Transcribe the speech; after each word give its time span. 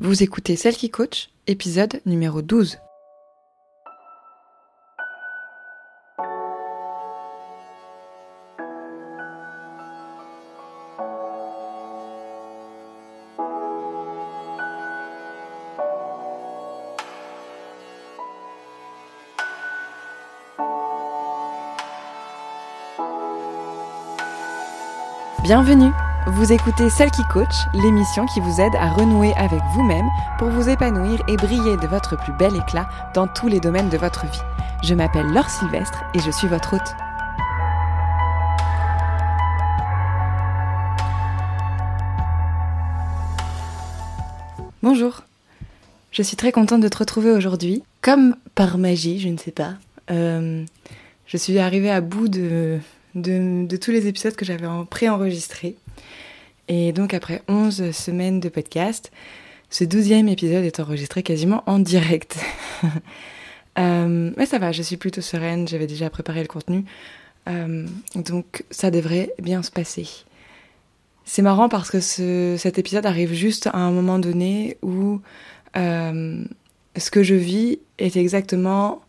Vous 0.00 0.24
écoutez 0.24 0.56
Celle 0.56 0.74
qui 0.74 0.90
coach, 0.90 1.30
épisode 1.46 2.00
numéro 2.04 2.42
12. 2.42 2.78
Bienvenue 25.44 25.92
Vous 26.26 26.54
écoutez 26.54 26.88
Celle 26.88 27.10
qui 27.10 27.22
coach, 27.30 27.54
l'émission 27.74 28.24
qui 28.24 28.40
vous 28.40 28.58
aide 28.58 28.74
à 28.76 28.88
renouer 28.88 29.34
avec 29.36 29.60
vous-même 29.74 30.08
pour 30.38 30.48
vous 30.48 30.70
épanouir 30.70 31.22
et 31.28 31.36
briller 31.36 31.76
de 31.76 31.86
votre 31.86 32.16
plus 32.16 32.32
bel 32.32 32.56
éclat 32.56 32.88
dans 33.12 33.26
tous 33.26 33.46
les 33.46 33.60
domaines 33.60 33.90
de 33.90 33.98
votre 33.98 34.24
vie. 34.24 34.40
Je 34.82 34.94
m'appelle 34.94 35.26
Laure 35.26 35.50
Sylvestre 35.50 36.02
et 36.14 36.20
je 36.20 36.30
suis 36.30 36.48
votre 36.48 36.76
hôte. 36.76 36.94
Bonjour 44.82 45.24
Je 46.10 46.22
suis 46.22 46.36
très 46.36 46.52
contente 46.52 46.80
de 46.80 46.88
te 46.88 46.96
retrouver 46.96 47.32
aujourd'hui. 47.32 47.82
Comme 48.00 48.34
par 48.54 48.78
magie, 48.78 49.20
je 49.20 49.28
ne 49.28 49.36
sais 49.36 49.52
pas. 49.52 49.74
euh, 50.10 50.64
je 51.26 51.36
suis 51.36 51.58
arrivée 51.58 51.90
à 51.90 52.00
bout 52.00 52.28
de, 52.28 52.78
tous 53.14 53.90
les 53.90 54.06
épisodes 54.06 54.36
que 54.36 54.46
j'avais 54.46 54.66
en 54.66 54.86
pré-enregistrés. 54.86 55.76
Et 56.68 56.92
donc 56.92 57.14
après 57.14 57.42
11 57.48 57.90
semaines 57.90 58.40
de 58.40 58.48
podcast, 58.48 59.12
ce 59.70 59.84
douzième 59.84 60.28
épisode 60.28 60.64
est 60.64 60.80
enregistré 60.80 61.22
quasiment 61.22 61.62
en 61.66 61.78
direct. 61.78 62.38
Euh, 63.76 64.30
mais 64.36 64.46
ça 64.46 64.60
va, 64.60 64.70
je 64.70 64.82
suis 64.82 64.96
plutôt 64.96 65.20
sereine, 65.20 65.66
j'avais 65.66 65.88
déjà 65.88 66.08
préparé 66.08 66.42
le 66.42 66.46
contenu. 66.46 66.84
Euh, 67.48 67.88
donc 68.14 68.64
ça 68.70 68.92
devrait 68.92 69.34
bien 69.40 69.64
se 69.64 69.72
passer. 69.72 70.06
C'est 71.24 71.42
marrant 71.42 71.68
parce 71.68 71.90
que 71.90 71.98
ce, 71.98 72.54
cet 72.56 72.78
épisode 72.78 73.04
arrive 73.04 73.32
juste 73.32 73.66
à 73.66 73.78
un 73.78 73.90
moment 73.90 74.20
donné 74.20 74.76
où 74.82 75.20
euh, 75.76 76.44
ce 76.96 77.10
que 77.10 77.24
je 77.24 77.34
vis 77.34 77.80
est 77.98 78.16
exactement... 78.16 79.02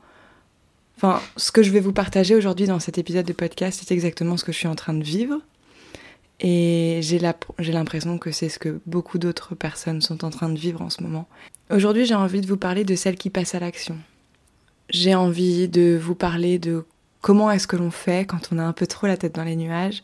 Enfin, 0.97 1.21
ce 1.37 1.51
que 1.51 1.61
je 1.61 1.69
vais 1.69 1.79
vous 1.79 1.93
partager 1.93 2.33
aujourd'hui 2.33 2.65
dans 2.65 2.79
cet 2.79 2.97
épisode 2.97 3.27
de 3.27 3.33
podcast, 3.33 3.83
c'est 3.83 3.93
exactement 3.93 4.35
ce 4.35 4.45
que 4.45 4.51
je 4.51 4.57
suis 4.57 4.67
en 4.67 4.75
train 4.75 4.95
de 4.95 5.03
vivre. 5.03 5.41
Et 6.39 6.99
j'ai 7.01 7.19
l'impression 7.19 8.17
que 8.17 8.31
c'est 8.31 8.49
ce 8.49 8.59
que 8.59 8.81
beaucoup 8.85 9.17
d'autres 9.17 9.55
personnes 9.55 10.01
sont 10.01 10.25
en 10.25 10.29
train 10.29 10.49
de 10.49 10.59
vivre 10.59 10.81
en 10.81 10.89
ce 10.89 11.01
moment. 11.01 11.27
Aujourd'hui, 11.69 12.05
j'ai 12.05 12.15
envie 12.15 12.41
de 12.41 12.47
vous 12.47 12.57
parler 12.57 12.83
de 12.83 12.95
celle 12.95 13.15
qui 13.15 13.29
passe 13.29 13.55
à 13.55 13.59
l'action. 13.59 13.97
J'ai 14.89 15.15
envie 15.15 15.67
de 15.67 15.97
vous 16.01 16.15
parler 16.15 16.59
de 16.59 16.85
comment 17.21 17.49
est-ce 17.49 17.67
que 17.67 17.75
l'on 17.75 17.91
fait 17.91 18.27
quand 18.27 18.49
on 18.51 18.59
a 18.59 18.63
un 18.63 18.73
peu 18.73 18.85
trop 18.85 19.07
la 19.07 19.17
tête 19.17 19.33
dans 19.33 19.43
les 19.43 19.55
nuages 19.55 20.03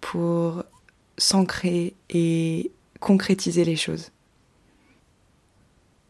pour 0.00 0.64
s'ancrer 1.16 1.94
et 2.10 2.70
concrétiser 3.00 3.64
les 3.64 3.76
choses. 3.76 4.10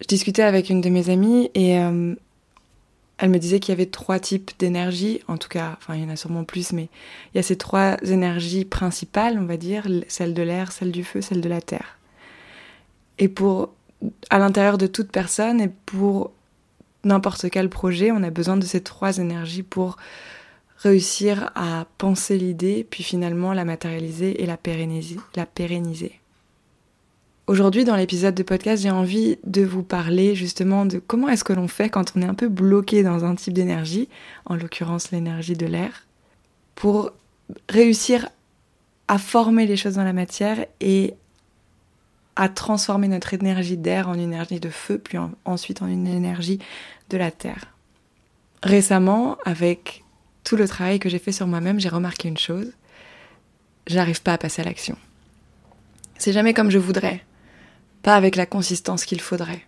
Je 0.00 0.06
discutais 0.06 0.42
avec 0.42 0.69
une 0.69 0.81
de 0.81 0.89
mes 0.89 1.11
amies 1.11 1.50
et 1.55 1.78
euh, 1.78 2.14
elle 3.18 3.30
me 3.30 3.38
disait 3.38 3.60
qu'il 3.60 3.72
y 3.72 3.77
avait 3.77 3.86
trois 3.86 4.18
types 4.18 4.50
d'énergie, 4.58 5.20
en 5.28 5.36
tout 5.36 5.48
cas, 5.48 5.77
enfin 5.78 5.94
il 5.94 6.02
y 6.02 6.05
en 6.05 6.08
a 6.08 6.16
sûrement 6.16 6.44
plus, 6.44 6.72
mais 6.72 6.88
il 7.32 7.36
y 7.36 7.38
a 7.38 7.42
ces 7.42 7.56
trois 7.56 7.96
énergies 8.02 8.64
principales, 8.64 9.38
on 9.38 9.46
va 9.46 9.56
dire, 9.56 9.86
celle 10.08 10.34
de 10.34 10.42
l'air, 10.42 10.72
celle 10.72 10.91
du 10.91 11.04
feu, 11.04 11.20
celle 11.20 11.41
de 11.41 11.48
la 11.48 11.60
terre. 11.60 11.98
Et 13.19 13.28
pour, 13.28 13.72
à 14.30 14.38
l'intérieur 14.38 14.78
de 14.78 14.86
toute 14.86 15.12
personne 15.12 15.60
et 15.60 15.70
pour 15.86 16.32
n'importe 17.04 17.50
quel 17.50 17.69
projet, 17.69 18.10
on 18.10 18.22
a 18.22 18.30
besoin 18.30 18.56
de 18.56 18.64
ces 18.64 18.80
trois 18.80 19.19
énergies 19.19 19.62
pour 19.62 19.97
réussir 20.78 21.50
à 21.54 21.87
penser 21.98 22.38
l'idée, 22.38 22.84
puis 22.88 23.04
finalement 23.04 23.53
la 23.53 23.64
matérialiser 23.64 24.42
et 24.42 24.47
la 24.47 24.56
pérenniser. 24.56 25.19
La 25.37 25.47
pérenniser. 25.47 26.22
Aujourd'hui, 27.48 27.84
dans 27.84 27.97
l'épisode 27.97 28.34
de 28.36 28.42
podcast, 28.44 28.82
j'ai 28.82 28.91
envie 28.91 29.36
de 29.44 29.62
vous 29.62 29.82
parler 29.82 30.34
justement 30.36 30.86
de 30.86 30.98
comment 30.98 31.28
est-ce 31.28 31.42
que 31.44 31.53
l'on 31.53 31.66
fait 31.69 31.88
quand 31.88 32.12
on 32.16 32.22
est 32.22 32.26
un 32.26 32.34
peu 32.34 32.48
bloqué 32.48 33.03
dans 33.03 33.25
un 33.25 33.34
type 33.34 33.53
d'énergie, 33.53 34.08
en 34.47 34.54
l'occurrence 34.54 35.10
l'énergie 35.10 35.56
de 35.56 35.66
l'air, 35.66 36.06
pour 36.76 37.10
réussir 37.69 38.28
à 39.08 39.19
former 39.19 39.66
les 39.66 39.76
choses 39.76 39.94
dans 39.94 40.04
la 40.04 40.12
matière 40.12 40.64
et 40.81 41.14
à 42.36 42.48
transformer 42.48 43.08
notre 43.08 43.34
énergie 43.34 43.76
d'air 43.76 44.08
en 44.08 44.14
une 44.14 44.20
énergie 44.20 44.60
de 44.60 44.70
feu, 44.70 44.98
puis 44.98 45.19
en- 45.19 45.32
ensuite 45.44 45.82
en 45.82 45.88
une 45.88 46.06
énergie 46.06 46.60
de 47.10 47.16
la 47.19 47.31
terre. 47.32 47.75
Récemment, 48.62 49.36
avec 49.44 50.04
tout 50.44 50.56
le 50.56 50.69
travail 50.69 51.00
que 51.00 51.08
j'ai 51.08 51.19
fait 51.19 51.32
sur 51.32 51.48
moi-même, 51.48 51.81
j'ai 51.81 51.88
remarqué 51.88 52.28
une 52.28 52.38
chose. 52.38 52.72
Je 53.88 53.97
n'arrive 53.97 54.22
pas 54.22 54.32
à 54.34 54.38
passer 54.38 54.62
à 54.62 54.64
l'action. 54.64 54.97
C'est 56.16 56.32
jamais 56.32 56.54
comme 56.54 56.70
je 56.70 56.78
voudrais. 56.78 57.22
Pas 58.02 58.16
avec 58.16 58.36
la 58.36 58.46
consistance 58.46 59.04
qu'il 59.04 59.20
faudrait. 59.20 59.66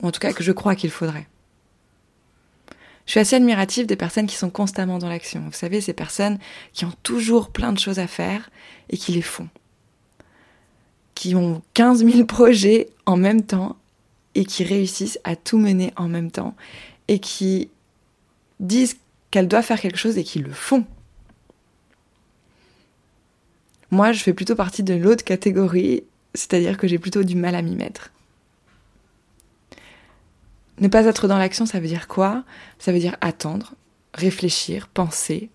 Ou 0.00 0.08
en 0.08 0.12
tout 0.12 0.20
cas 0.20 0.32
que 0.32 0.44
je 0.44 0.52
crois 0.52 0.74
qu'il 0.74 0.90
faudrait. 0.90 1.26
Je 3.06 3.12
suis 3.12 3.20
assez 3.20 3.36
admirative 3.36 3.86
des 3.86 3.96
personnes 3.96 4.26
qui 4.26 4.36
sont 4.36 4.50
constamment 4.50 4.98
dans 4.98 5.08
l'action. 5.08 5.42
Vous 5.44 5.52
savez, 5.52 5.80
ces 5.80 5.92
personnes 5.92 6.38
qui 6.72 6.84
ont 6.84 6.92
toujours 7.02 7.50
plein 7.50 7.72
de 7.72 7.78
choses 7.78 7.98
à 7.98 8.06
faire 8.06 8.50
et 8.88 8.96
qui 8.96 9.12
les 9.12 9.22
font. 9.22 9.48
Qui 11.14 11.34
ont 11.34 11.62
15 11.74 12.04
000 12.04 12.24
projets 12.24 12.88
en 13.04 13.16
même 13.16 13.42
temps 13.42 13.76
et 14.34 14.44
qui 14.44 14.64
réussissent 14.64 15.18
à 15.24 15.36
tout 15.36 15.58
mener 15.58 15.92
en 15.96 16.08
même 16.08 16.30
temps 16.30 16.56
et 17.08 17.18
qui 17.18 17.70
disent 18.58 18.96
qu'elles 19.30 19.48
doivent 19.48 19.64
faire 19.64 19.80
quelque 19.80 19.98
chose 19.98 20.16
et 20.16 20.24
qui 20.24 20.38
le 20.38 20.52
font. 20.52 20.84
Moi, 23.90 24.12
je 24.12 24.22
fais 24.22 24.32
plutôt 24.32 24.56
partie 24.56 24.82
de 24.82 24.94
l'autre 24.94 25.24
catégorie, 25.24 26.04
c'est-à-dire 26.34 26.76
que 26.76 26.86
j'ai 26.86 26.98
plutôt 26.98 27.22
du 27.22 27.36
mal 27.36 27.54
à 27.54 27.62
m'y 27.62 27.76
mettre. 27.76 28.10
Ne 30.80 30.88
pas 30.88 31.04
être 31.04 31.28
dans 31.28 31.38
l'action, 31.38 31.66
ça 31.66 31.78
veut 31.78 31.86
dire 31.86 32.08
quoi? 32.08 32.44
Ça 32.78 32.92
veut 32.92 32.98
dire 32.98 33.16
attendre, 33.20 33.74
réfléchir, 34.12 34.88
penser, 34.88 35.50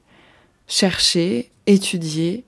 chercher, 0.68 1.52
étudier, 1.68 2.46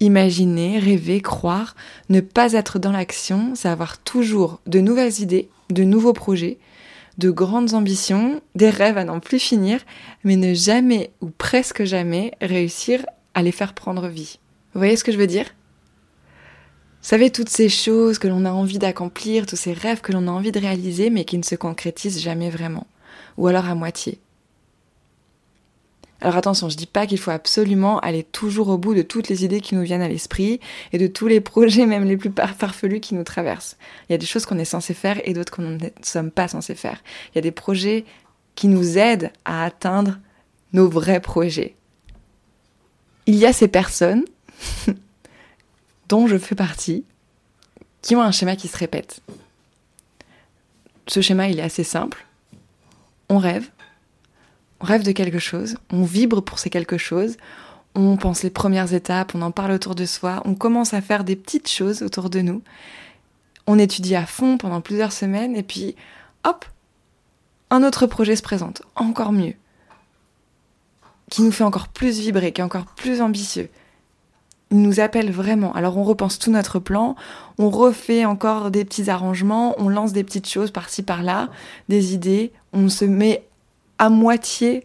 imaginer, 0.00 0.78
rêver, 0.78 1.20
croire. 1.20 1.76
Ne 2.08 2.20
pas 2.20 2.54
être 2.54 2.78
dans 2.78 2.92
l'action, 2.92 3.54
c'est 3.54 3.68
avoir 3.68 3.98
toujours 3.98 4.60
de 4.66 4.80
nouvelles 4.80 5.20
idées, 5.20 5.48
de 5.70 5.84
nouveaux 5.84 6.14
projets, 6.14 6.58
de 7.18 7.30
grandes 7.30 7.74
ambitions, 7.74 8.40
des 8.54 8.70
rêves 8.70 8.98
à 8.98 9.04
n'en 9.04 9.20
plus 9.20 9.38
finir, 9.38 9.80
mais 10.24 10.36
ne 10.36 10.54
jamais 10.54 11.10
ou 11.20 11.28
presque 11.28 11.84
jamais 11.84 12.32
réussir 12.40 13.04
à 13.34 13.42
les 13.42 13.52
faire 13.52 13.74
prendre 13.74 14.08
vie. 14.08 14.38
Vous 14.72 14.80
voyez 14.80 14.96
ce 14.96 15.04
que 15.04 15.12
je 15.12 15.18
veux 15.18 15.26
dire? 15.26 15.46
Vous 17.04 17.10
savez, 17.10 17.28
toutes 17.28 17.50
ces 17.50 17.68
choses 17.68 18.18
que 18.18 18.28
l'on 18.28 18.46
a 18.46 18.50
envie 18.50 18.78
d'accomplir, 18.78 19.44
tous 19.44 19.56
ces 19.56 19.74
rêves 19.74 20.00
que 20.00 20.10
l'on 20.10 20.26
a 20.26 20.30
envie 20.30 20.52
de 20.52 20.58
réaliser, 20.58 21.10
mais 21.10 21.26
qui 21.26 21.36
ne 21.36 21.42
se 21.42 21.54
concrétisent 21.54 22.18
jamais 22.18 22.48
vraiment, 22.48 22.86
ou 23.36 23.46
alors 23.46 23.66
à 23.66 23.74
moitié. 23.74 24.20
Alors 26.22 26.36
attention, 26.36 26.70
je 26.70 26.78
dis 26.78 26.86
pas 26.86 27.06
qu'il 27.06 27.18
faut 27.18 27.30
absolument 27.30 28.00
aller 28.00 28.22
toujours 28.22 28.68
au 28.68 28.78
bout 28.78 28.94
de 28.94 29.02
toutes 29.02 29.28
les 29.28 29.44
idées 29.44 29.60
qui 29.60 29.74
nous 29.74 29.82
viennent 29.82 30.00
à 30.00 30.08
l'esprit 30.08 30.60
et 30.94 30.98
de 30.98 31.06
tous 31.06 31.26
les 31.26 31.42
projets, 31.42 31.84
même 31.84 32.04
les 32.04 32.16
plus 32.16 32.32
farfelus 32.56 33.00
qui 33.00 33.14
nous 33.14 33.22
traversent. 33.22 33.76
Il 34.08 34.12
y 34.12 34.14
a 34.14 34.18
des 34.18 34.24
choses 34.24 34.46
qu'on 34.46 34.58
est 34.58 34.64
censé 34.64 34.94
faire 34.94 35.20
et 35.28 35.34
d'autres 35.34 35.52
qu'on 35.52 35.62
ne 35.62 35.78
sommes 36.00 36.30
pas 36.30 36.48
censés 36.48 36.74
faire. 36.74 37.02
Il 37.32 37.34
y 37.34 37.38
a 37.38 37.42
des 37.42 37.50
projets 37.50 38.06
qui 38.54 38.66
nous 38.66 38.96
aident 38.96 39.30
à 39.44 39.66
atteindre 39.66 40.18
nos 40.72 40.88
vrais 40.88 41.20
projets. 41.20 41.76
Il 43.26 43.34
y 43.34 43.44
a 43.44 43.52
ces 43.52 43.68
personnes 43.68 44.24
dont 46.08 46.26
je 46.26 46.38
fais 46.38 46.54
partie, 46.54 47.04
qui 48.02 48.16
ont 48.16 48.22
un 48.22 48.32
schéma 48.32 48.56
qui 48.56 48.68
se 48.68 48.76
répète. 48.76 49.20
Ce 51.06 51.20
schéma, 51.20 51.48
il 51.48 51.58
est 51.58 51.62
assez 51.62 51.84
simple. 51.84 52.26
On 53.28 53.38
rêve, 53.38 53.70
on 54.80 54.84
rêve 54.84 55.02
de 55.02 55.12
quelque 55.12 55.38
chose, 55.38 55.76
on 55.90 56.04
vibre 56.04 56.42
pour 56.42 56.58
ces 56.58 56.68
quelque 56.68 56.98
chose, 56.98 57.36
on 57.94 58.16
pense 58.16 58.42
les 58.42 58.50
premières 58.50 58.92
étapes, 58.92 59.34
on 59.34 59.42
en 59.42 59.50
parle 59.50 59.72
autour 59.72 59.94
de 59.94 60.04
soi, 60.04 60.42
on 60.44 60.54
commence 60.54 60.92
à 60.92 61.00
faire 61.00 61.24
des 61.24 61.36
petites 61.36 61.68
choses 61.68 62.02
autour 62.02 62.28
de 62.28 62.40
nous, 62.40 62.62
on 63.66 63.78
étudie 63.78 64.14
à 64.14 64.26
fond 64.26 64.58
pendant 64.58 64.82
plusieurs 64.82 65.12
semaines, 65.12 65.56
et 65.56 65.62
puis, 65.62 65.96
hop, 66.44 66.66
un 67.70 67.82
autre 67.82 68.06
projet 68.06 68.36
se 68.36 68.42
présente, 68.42 68.82
encore 68.94 69.32
mieux, 69.32 69.54
qui 71.30 71.42
nous 71.42 71.52
fait 71.52 71.64
encore 71.64 71.88
plus 71.88 72.18
vibrer, 72.18 72.52
qui 72.52 72.60
est 72.60 72.64
encore 72.64 72.86
plus 72.86 73.22
ambitieux. 73.22 73.70
Il 74.74 74.82
nous 74.82 74.98
appelle 74.98 75.30
vraiment. 75.30 75.72
Alors 75.74 75.98
on 75.98 76.02
repense 76.02 76.40
tout 76.40 76.50
notre 76.50 76.80
plan, 76.80 77.14
on 77.58 77.70
refait 77.70 78.24
encore 78.24 78.72
des 78.72 78.84
petits 78.84 79.08
arrangements, 79.08 79.76
on 79.78 79.88
lance 79.88 80.12
des 80.12 80.24
petites 80.24 80.48
choses 80.48 80.72
par-ci 80.72 81.04
par-là, 81.04 81.48
des 81.88 82.12
idées, 82.12 82.50
on 82.72 82.88
se 82.88 83.04
met 83.04 83.44
à 83.98 84.08
moitié 84.08 84.84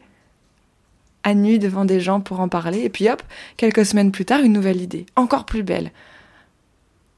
à 1.23 1.33
nu 1.33 1.57
devant 1.57 1.85
des 1.85 1.99
gens 1.99 2.21
pour 2.21 2.39
en 2.39 2.49
parler, 2.49 2.81
et 2.81 2.89
puis 2.89 3.09
hop, 3.09 3.23
quelques 3.57 3.83
semaines 3.83 4.11
plus 4.11 4.25
tard, 4.25 4.41
une 4.41 4.53
nouvelle 4.53 4.79
idée, 4.79 5.07
encore 5.15 5.45
plus 5.45 5.63
belle, 5.63 5.91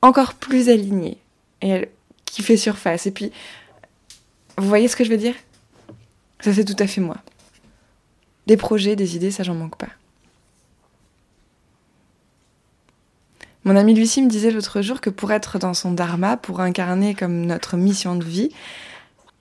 encore 0.02 0.36
plus 0.36 0.70
alignée, 0.70 1.18
et 1.62 1.68
elle- 1.68 1.90
qui 2.24 2.42
fait 2.42 2.56
surface. 2.56 3.06
Et 3.06 3.12
puis, 3.12 3.34
vous 4.58 4.70
voyez 4.70 4.88
ce 4.88 4.96
que 4.96 5.04
je 5.04 5.10
veux 5.10 5.18
dire? 5.18 5.36
Ça, 6.40 6.54
c'est 6.54 6.64
tout 6.64 6.82
à 6.82 6.88
fait 6.88 7.02
moi. 7.02 7.18
Des 8.48 8.56
projets, 8.56 8.96
des 8.96 9.18
idées, 9.18 9.32
ça, 9.32 9.44
j'en 9.44 9.56
manque 9.56 9.76
pas. 9.76 9.90
Mon 13.63 13.75
ami 13.75 13.94
Lucie 13.94 14.22
me 14.24 14.30
disait 14.30 14.52
l'autre 14.52 14.81
jour 14.81 15.02
que 15.02 15.12
pour 15.12 15.31
être 15.31 15.60
dans 15.60 15.75
son 15.75 15.92
dharma, 15.92 16.36
pour 16.36 16.62
incarner 16.62 17.13
comme 17.13 17.46
notre 17.46 17.78
mission 17.78 18.16
de 18.16 18.24
vie, 18.24 18.50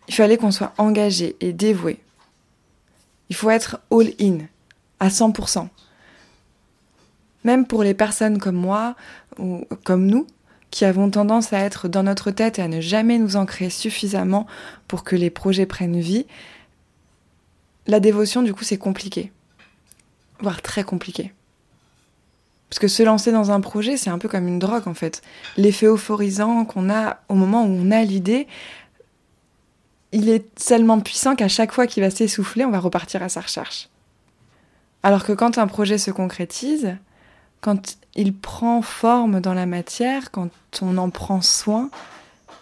il 0.09 0.15
fallait 0.15 0.37
qu'on 0.37 0.51
soit 0.51 0.75
engagé 0.77 1.37
et 1.41 1.53
dévoué. 1.53 2.01
Il 3.31 3.37
faut 3.37 3.49
être 3.49 3.81
all-in, 3.91 4.41
à 4.99 5.09
100%. 5.09 5.69
Même 7.45 7.67
pour 7.67 7.83
les 7.83 7.95
personnes 7.95 8.39
comme 8.39 8.57
moi 8.57 8.95
ou 9.39 9.65
comme 9.85 10.07
nous, 10.07 10.27
qui 10.71 10.85
avons 10.85 11.11
tendance 11.11 11.53
à 11.53 11.61
être 11.61 11.89
dans 11.89 12.03
notre 12.03 12.31
tête 12.31 12.59
et 12.59 12.63
à 12.63 12.69
ne 12.69 12.81
jamais 12.81 13.19
nous 13.19 13.37
ancrer 13.37 13.71
suffisamment 13.71 14.47
pour 14.87 15.03
que 15.03 15.17
les 15.17 15.31
projets 15.31 15.67
prennent 15.67 16.01
vie, 16.01 16.27
la 17.87 18.01
dévotion, 18.01 18.43
du 18.43 18.53
coup, 18.53 18.65
c'est 18.65 18.79
compliqué, 18.79 19.33
voire 20.41 20.63
très 20.63 20.85
compliqué. 20.85 21.33
Parce 22.71 22.79
que 22.79 22.89
se 22.89 23.03
lancer 23.03 23.33
dans 23.33 23.51
un 23.51 23.61
projet, 23.61 23.97
c'est 23.97 24.11
un 24.11 24.19
peu 24.19 24.29
comme 24.29 24.47
une 24.47 24.61
drogue 24.61 24.87
en 24.87 24.95
fait. 24.95 25.23
L'effet 25.57 25.87
euphorisant 25.87 26.65
qu'on 26.65 26.89
a 26.89 27.19
au 27.29 27.35
moment 27.35 27.65
où 27.65 27.69
on 27.69 27.91
a 27.91 28.03
l'idée, 28.05 28.47
il 30.13 30.29
est 30.29 30.55
tellement 30.55 31.01
puissant 31.01 31.35
qu'à 31.35 31.49
chaque 31.49 31.73
fois 31.73 31.89
qu'il 31.89 32.03
va 32.03 32.11
s'essouffler, 32.11 32.65
on 32.65 32.71
va 32.71 32.79
repartir 32.79 33.23
à 33.23 33.29
sa 33.29 33.41
recherche. 33.41 33.89
Alors 35.03 35.25
que 35.25 35.33
quand 35.33 35.59
un 35.59 35.67
projet 35.67 35.99
se 35.99 36.13
concrétise, 36.13 36.97
quand 37.61 37.97
il 38.15 38.35
prend 38.35 38.83
forme 38.83 39.41
dans 39.41 39.55
la 39.55 39.67
matière, 39.67 40.31
quand 40.31 40.51
on 40.81 40.97
en 40.97 41.11
prend 41.11 41.43
soin, 41.43 41.91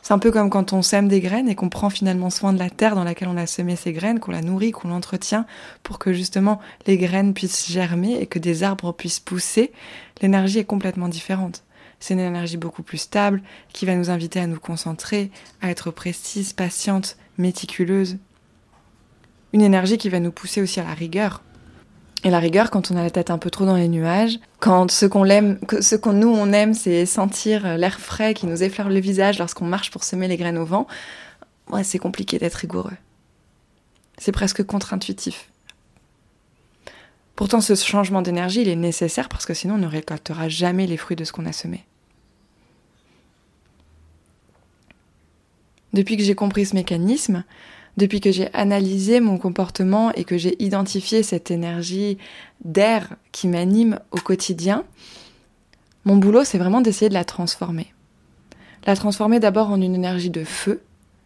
c'est 0.08 0.14
un 0.14 0.18
peu 0.18 0.30
comme 0.32 0.48
quand 0.48 0.72
on 0.72 0.80
sème 0.80 1.06
des 1.06 1.20
graines 1.20 1.50
et 1.50 1.54
qu'on 1.54 1.68
prend 1.68 1.90
finalement 1.90 2.30
soin 2.30 2.54
de 2.54 2.58
la 2.58 2.70
terre 2.70 2.94
dans 2.94 3.04
laquelle 3.04 3.28
on 3.28 3.36
a 3.36 3.46
semé 3.46 3.76
ces 3.76 3.92
graines, 3.92 4.20
qu'on 4.20 4.30
la 4.30 4.40
nourrit, 4.40 4.70
qu'on 4.70 4.88
l'entretient 4.88 5.44
pour 5.82 5.98
que 5.98 6.14
justement 6.14 6.60
les 6.86 6.96
graines 6.96 7.34
puissent 7.34 7.70
germer 7.70 8.14
et 8.18 8.24
que 8.24 8.38
des 8.38 8.62
arbres 8.62 8.92
puissent 8.92 9.20
pousser, 9.20 9.70
l'énergie 10.22 10.60
est 10.60 10.64
complètement 10.64 11.08
différente. 11.08 11.62
C'est 12.00 12.14
une 12.14 12.20
énergie 12.20 12.56
beaucoup 12.56 12.82
plus 12.82 12.96
stable 12.96 13.42
qui 13.74 13.84
va 13.84 13.96
nous 13.96 14.08
inviter 14.08 14.40
à 14.40 14.46
nous 14.46 14.58
concentrer, 14.58 15.30
à 15.60 15.68
être 15.68 15.90
précise, 15.90 16.54
patiente, 16.54 17.18
méticuleuse. 17.36 18.16
Une 19.52 19.60
énergie 19.60 19.98
qui 19.98 20.08
va 20.08 20.20
nous 20.20 20.32
pousser 20.32 20.62
aussi 20.62 20.80
à 20.80 20.84
la 20.84 20.94
rigueur, 20.94 21.42
et 22.24 22.30
la 22.30 22.40
rigueur, 22.40 22.70
quand 22.70 22.90
on 22.90 22.96
a 22.96 23.02
la 23.02 23.10
tête 23.10 23.30
un 23.30 23.38
peu 23.38 23.50
trop 23.50 23.64
dans 23.64 23.76
les 23.76 23.88
nuages, 23.88 24.40
quand 24.58 24.90
ce 24.90 25.06
qu'on 25.06 25.24
aime, 25.26 25.58
ce 25.80 25.94
qu'on 25.94 26.12
nous 26.12 26.28
on 26.28 26.52
aime, 26.52 26.74
c'est 26.74 27.06
sentir 27.06 27.78
l'air 27.78 28.00
frais 28.00 28.34
qui 28.34 28.46
nous 28.46 28.62
effleure 28.62 28.88
le 28.88 28.98
visage 28.98 29.38
lorsqu'on 29.38 29.66
marche 29.66 29.90
pour 29.90 30.02
semer 30.02 30.26
les 30.26 30.36
graines 30.36 30.58
au 30.58 30.64
vent, 30.64 30.88
ouais, 31.70 31.84
c'est 31.84 31.98
compliqué 31.98 32.38
d'être 32.38 32.56
rigoureux. 32.56 32.96
C'est 34.18 34.32
presque 34.32 34.64
contre-intuitif. 34.64 35.48
Pourtant, 37.36 37.60
ce 37.60 37.76
changement 37.76 38.20
d'énergie, 38.20 38.62
il 38.62 38.68
est 38.68 38.74
nécessaire 38.74 39.28
parce 39.28 39.46
que 39.46 39.54
sinon, 39.54 39.76
on 39.76 39.78
ne 39.78 39.86
récoltera 39.86 40.48
jamais 40.48 40.88
les 40.88 40.96
fruits 40.96 41.16
de 41.16 41.22
ce 41.22 41.30
qu'on 41.30 41.46
a 41.46 41.52
semé. 41.52 41.84
Depuis 45.92 46.16
que 46.16 46.24
j'ai 46.24 46.34
compris 46.34 46.66
ce 46.66 46.74
mécanisme, 46.74 47.44
depuis 47.98 48.20
que 48.20 48.30
j'ai 48.30 48.48
analysé 48.54 49.18
mon 49.18 49.38
comportement 49.38 50.12
et 50.12 50.22
que 50.22 50.38
j'ai 50.38 50.62
identifié 50.62 51.24
cette 51.24 51.50
énergie 51.50 52.16
d'air 52.64 53.16
qui 53.32 53.48
m'anime 53.48 53.98
au 54.12 54.18
quotidien, 54.18 54.84
mon 56.04 56.16
boulot, 56.16 56.44
c'est 56.44 56.58
vraiment 56.58 56.80
d'essayer 56.80 57.08
de 57.08 57.14
la 57.14 57.24
transformer. 57.24 57.92
La 58.86 58.94
transformer 58.94 59.40
d'abord 59.40 59.70
en 59.70 59.80
une 59.80 59.96
énergie 59.96 60.30
de 60.30 60.44
feu 60.44 60.80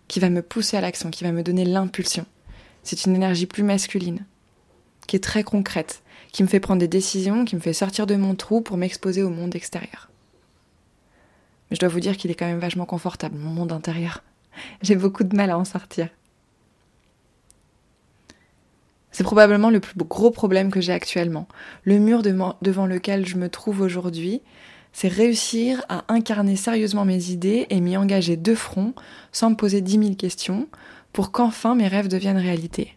qui 0.09 0.19
va 0.19 0.31
me 0.31 0.41
pousser 0.41 0.79
à 0.79 0.81
l'action, 0.81 1.11
qui 1.11 1.25
va 1.25 1.31
me 1.31 1.43
donner 1.43 1.67
l'impulsion. 1.67 2.25
C'est 2.83 3.05
une 3.05 3.15
énergie 3.15 3.47
plus 3.47 3.63
masculine, 3.63 4.25
qui 5.07 5.17
est 5.17 5.21
très 5.21 5.45
concrète, 5.45 6.03
qui 6.33 6.43
me 6.43 6.49
fait 6.49 6.59
prendre 6.59 6.81
des 6.81 6.89
décisions, 6.89 7.45
qui 7.45 7.55
me 7.55 7.61
fait 7.61 7.75
sortir 7.75 8.07
de 8.07 8.17
mon 8.17 8.35
trou 8.35 8.63
pour 8.63 8.79
m'exposer 8.79 9.23
au 9.23 9.31
monde 9.31 9.55
extérieur. 9.55 10.09
Mais 11.71 11.77
je 11.77 11.81
dois 11.81 11.91
vous 11.91 12.01
dire 12.01 12.17
qu'il 12.17 12.31
est 12.31 12.35
quand 12.35 12.47
même 12.47 12.59
vachement 12.59 12.87
confortable, 12.87 13.37
mon 13.37 13.51
monde 13.51 13.73
intérieur. 13.73 14.23
J'ai 14.81 14.97
beaucoup 14.97 15.23
de 15.23 15.37
mal 15.37 15.51
à 15.51 15.59
en 15.59 15.67
sortir. 15.67 16.09
C'est 19.13 19.25
probablement 19.25 19.71
le 19.71 19.81
plus 19.81 19.95
gros 19.99 20.31
problème 20.31 20.71
que 20.71 20.81
j'ai 20.81 20.93
actuellement. 20.93 21.47
Le 21.85 21.99
mur 21.99 22.23
devant 22.23 22.87
lequel 22.87 23.27
je 23.27 23.37
me 23.37 23.49
trouve 23.49 23.83
aujourd'hui, 23.83 24.41
c'est 24.93 25.09
réussir 25.09 25.85
à 25.89 26.05
incarner 26.09 26.57
sérieusement 26.57 27.05
mes 27.05 27.31
idées 27.31 27.67
et 27.71 27.81
m'y 27.81 27.97
engager 27.97 28.37
de 28.37 28.55
front, 28.55 28.95
sans 29.31 29.51
me 29.51 29.57
poser 29.57 29.81
dix 29.81 29.99
mille 29.99 30.17
questions, 30.17 30.67
pour 31.13 31.31
qu'enfin 31.31 31.75
mes 31.75 31.89
rêves 31.89 32.09
deviennent 32.09 32.39
réalité. 32.39 32.97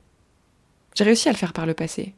J'ai 0.96 1.04
réussi 1.04 1.28
à 1.28 1.34
le 1.34 1.38
faire 1.38 1.54
par 1.54 1.66
le 1.66 1.74
passé. 1.74 2.14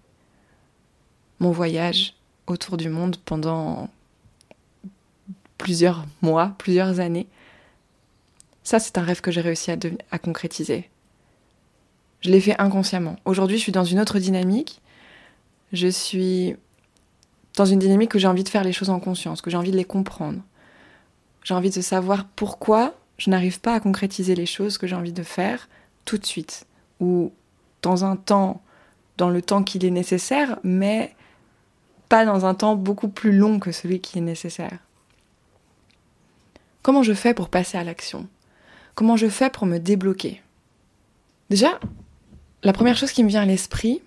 Mon 1.39 1.51
voyage 1.51 2.13
autour 2.45 2.77
du 2.77 2.89
monde 2.89 3.17
pendant 3.25 3.89
plusieurs 5.57 6.05
mois, 6.21 6.53
plusieurs 6.59 6.99
années, 6.99 7.27
ça 8.63 8.79
c'est 8.79 8.97
un 8.97 9.03
rêve 9.03 9.21
que 9.21 9.31
j'ai 9.31 9.41
réussi 9.41 9.71
à 9.71 10.19
concrétiser. 10.19 10.89
Je 12.21 12.29
l'ai 12.31 12.41
fait 12.41 12.59
inconsciemment. 12.59 13.15
Aujourd'hui, 13.25 13.57
je 13.57 13.63
suis 13.63 13.71
dans 13.71 13.83
une 13.83 13.99
autre 13.99 14.19
dynamique. 14.19 14.81
Je 15.73 15.87
suis 15.87 16.55
dans 17.55 17.65
une 17.65 17.79
dynamique 17.79 18.13
où 18.15 18.19
j'ai 18.19 18.27
envie 18.27 18.43
de 18.43 18.49
faire 18.49 18.63
les 18.63 18.73
choses 18.73 18.89
en 18.89 18.99
conscience, 18.99 19.41
que 19.41 19.49
j'ai 19.49 19.57
envie 19.57 19.71
de 19.71 19.77
les 19.77 19.85
comprendre. 19.85 20.41
J'ai 21.43 21.53
envie 21.53 21.69
de 21.69 21.81
savoir 21.81 22.25
pourquoi 22.35 22.93
je 23.17 23.29
n'arrive 23.29 23.59
pas 23.59 23.73
à 23.73 23.79
concrétiser 23.79 24.35
les 24.35 24.45
choses 24.45 24.77
que 24.77 24.87
j'ai 24.87 24.95
envie 24.95 25.13
de 25.13 25.23
faire 25.23 25.69
tout 26.05 26.17
de 26.17 26.25
suite. 26.25 26.65
Ou 26.99 27.31
dans 27.81 28.05
un 28.05 28.15
temps, 28.15 28.61
dans 29.17 29.29
le 29.29 29.41
temps 29.41 29.63
qu'il 29.63 29.85
est 29.85 29.91
nécessaire, 29.91 30.59
mais 30.63 31.15
pas 32.09 32.25
dans 32.25 32.45
un 32.45 32.53
temps 32.53 32.75
beaucoup 32.75 33.09
plus 33.09 33.35
long 33.35 33.59
que 33.59 33.71
celui 33.71 33.99
qui 33.99 34.17
est 34.17 34.21
nécessaire. 34.21 34.79
Comment 36.81 37.03
je 37.03 37.13
fais 37.13 37.33
pour 37.33 37.49
passer 37.49 37.77
à 37.77 37.83
l'action? 37.83 38.27
Comment 38.95 39.17
je 39.17 39.27
fais 39.27 39.49
pour 39.49 39.65
me 39.65 39.77
débloquer? 39.77 40.41
Déjà, 41.49 41.79
la 42.63 42.73
première 42.73 42.97
chose 42.97 43.11
qui 43.11 43.23
me 43.23 43.29
vient 43.29 43.41
à 43.41 43.45
l'esprit, 43.45 44.01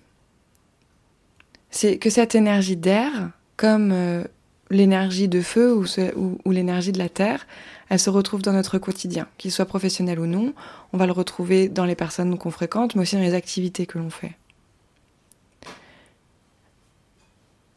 c'est 1.69 1.97
que 1.97 2.09
cette 2.09 2.35
énergie 2.35 2.75
d'air, 2.75 3.31
comme 3.55 3.91
euh, 3.91 4.23
l'énergie 4.69 5.27
de 5.27 5.41
feu 5.41 5.75
ou, 5.75 6.51
l'énergie 6.51 6.91
de 6.91 6.97
la 6.97 7.09
terre, 7.09 7.47
elle 7.89 7.99
se 7.99 8.09
retrouve 8.09 8.41
dans 8.41 8.53
notre 8.53 8.77
quotidien, 8.77 9.27
qu'il 9.37 9.51
soit 9.51 9.65
professionnel 9.65 10.19
ou 10.19 10.25
non. 10.25 10.53
On 10.93 10.97
va 10.97 11.05
le 11.05 11.11
retrouver 11.11 11.69
dans 11.69 11.85
les 11.85 11.95
personnes 11.95 12.37
qu'on 12.37 12.51
fréquente, 12.51 12.95
mais 12.95 13.01
aussi 13.01 13.15
dans 13.15 13.21
les 13.21 13.33
activités 13.33 13.85
que 13.85 13.97
l'on 13.97 14.09
fait. 14.09 14.33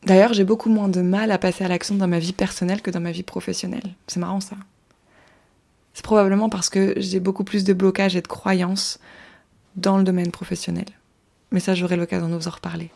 D'ailleurs, 0.04 0.34
j'ai 0.34 0.44
beaucoup 0.44 0.68
moins 0.68 0.88
de 0.88 1.00
mal 1.00 1.30
à 1.30 1.38
passer 1.38 1.64
à 1.64 1.68
l'action 1.68 1.94
dans 1.94 2.06
ma 2.06 2.18
vie 2.18 2.34
personnelle 2.34 2.82
que 2.82 2.90
dans 2.90 3.00
ma 3.00 3.10
vie 3.10 3.22
professionnelle. 3.22 3.94
C'est 4.06 4.20
marrant 4.20 4.40
ça. 4.40 4.56
C'est 5.94 6.04
probablement 6.04 6.50
parce 6.50 6.68
que 6.68 6.94
j'ai 6.96 7.20
beaucoup 7.20 7.44
plus 7.44 7.64
de 7.64 7.72
blocages 7.72 8.16
et 8.16 8.20
de 8.20 8.28
croyances 8.28 8.98
dans 9.76 9.98
le 9.98 10.04
domaine 10.04 10.30
professionnel. 10.30 10.86
Mais 11.50 11.60
ça, 11.60 11.74
j'aurai 11.74 11.96
l'occasion 11.96 12.28
de 12.28 12.34
vous 12.34 12.48
en 12.48 12.52
reparler. 12.52 12.90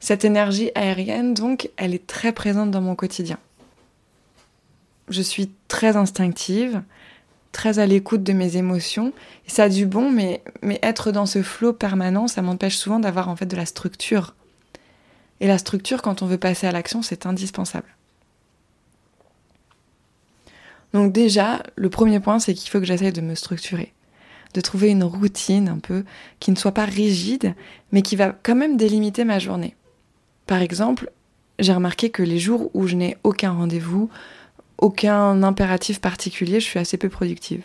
Cette 0.00 0.24
énergie 0.24 0.70
aérienne, 0.74 1.34
donc, 1.34 1.70
elle 1.76 1.94
est 1.94 2.06
très 2.06 2.32
présente 2.32 2.70
dans 2.70 2.80
mon 2.80 2.96
quotidien. 2.96 3.38
Je 5.08 5.22
suis 5.22 5.50
très 5.68 5.96
instinctive, 5.96 6.82
très 7.52 7.78
à 7.78 7.86
l'écoute 7.86 8.22
de 8.22 8.32
mes 8.32 8.56
émotions. 8.56 9.12
Ça 9.46 9.64
a 9.64 9.68
du 9.68 9.86
bon, 9.86 10.10
mais, 10.10 10.42
mais 10.62 10.78
être 10.82 11.12
dans 11.12 11.26
ce 11.26 11.42
flot 11.42 11.72
permanent, 11.72 12.26
ça 12.28 12.42
m'empêche 12.42 12.76
souvent 12.76 12.98
d'avoir 12.98 13.28
en 13.28 13.36
fait 13.36 13.46
de 13.46 13.56
la 13.56 13.66
structure. 13.66 14.34
Et 15.40 15.46
la 15.46 15.58
structure, 15.58 16.02
quand 16.02 16.22
on 16.22 16.26
veut 16.26 16.38
passer 16.38 16.66
à 16.66 16.72
l'action, 16.72 17.02
c'est 17.02 17.26
indispensable. 17.26 17.88
Donc 20.92 21.12
déjà, 21.12 21.62
le 21.76 21.90
premier 21.90 22.20
point, 22.20 22.38
c'est 22.38 22.54
qu'il 22.54 22.70
faut 22.70 22.78
que 22.78 22.86
j'essaye 22.86 23.12
de 23.12 23.20
me 23.20 23.34
structurer 23.34 23.92
de 24.54 24.60
trouver 24.60 24.90
une 24.90 25.04
routine 25.04 25.68
un 25.68 25.78
peu 25.78 26.04
qui 26.40 26.50
ne 26.50 26.56
soit 26.56 26.72
pas 26.72 26.84
rigide, 26.84 27.54
mais 27.90 28.02
qui 28.02 28.16
va 28.16 28.36
quand 28.42 28.54
même 28.54 28.76
délimiter 28.76 29.24
ma 29.24 29.38
journée. 29.38 29.74
Par 30.46 30.60
exemple, 30.60 31.10
j'ai 31.58 31.72
remarqué 31.72 32.10
que 32.10 32.22
les 32.22 32.38
jours 32.38 32.70
où 32.74 32.86
je 32.86 32.96
n'ai 32.96 33.16
aucun 33.24 33.52
rendez-vous, 33.52 34.10
aucun 34.78 35.42
impératif 35.42 36.00
particulier, 36.00 36.60
je 36.60 36.66
suis 36.66 36.78
assez 36.78 36.96
peu 36.96 37.08
productive. 37.08 37.62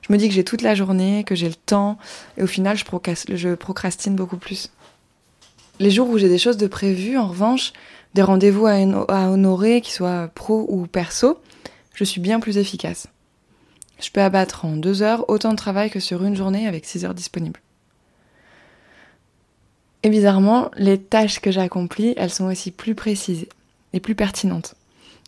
Je 0.00 0.12
me 0.12 0.18
dis 0.18 0.28
que 0.28 0.34
j'ai 0.34 0.44
toute 0.44 0.62
la 0.62 0.74
journée, 0.74 1.22
que 1.24 1.34
j'ai 1.34 1.48
le 1.48 1.54
temps, 1.54 1.98
et 2.36 2.42
au 2.42 2.46
final, 2.46 2.76
je, 2.76 3.54
procrastine 3.54 4.16
beaucoup 4.16 4.36
plus. 4.36 4.70
Les 5.78 5.90
jours 5.90 6.08
où 6.08 6.18
j'ai 6.18 6.28
des 6.28 6.38
choses 6.38 6.56
de 6.56 6.66
prévues, 6.66 7.18
en 7.18 7.28
revanche, 7.28 7.72
des 8.14 8.22
rendez-vous 8.22 8.66
à 8.66 9.30
honorer, 9.30 9.80
qu'ils 9.80 9.94
soient 9.94 10.28
pro 10.34 10.66
ou 10.68 10.86
perso, 10.86 11.38
je 11.94 12.04
suis 12.04 12.20
bien 12.20 12.40
plus 12.40 12.58
efficace 12.58 13.08
je 14.02 14.10
peux 14.10 14.20
abattre 14.20 14.64
en 14.64 14.76
deux 14.76 15.02
heures 15.02 15.28
autant 15.28 15.52
de 15.52 15.56
travail 15.56 15.90
que 15.90 16.00
sur 16.00 16.24
une 16.24 16.36
journée 16.36 16.66
avec 16.66 16.84
six 16.84 17.04
heures 17.04 17.14
disponibles. 17.14 17.60
Et 20.02 20.10
bizarrement, 20.10 20.70
les 20.76 21.00
tâches 21.00 21.40
que 21.40 21.52
j'accomplis, 21.52 22.14
elles 22.16 22.30
sont 22.30 22.46
aussi 22.46 22.72
plus 22.72 22.94
précises 22.94 23.46
et 23.92 24.00
plus 24.00 24.16
pertinentes. 24.16 24.74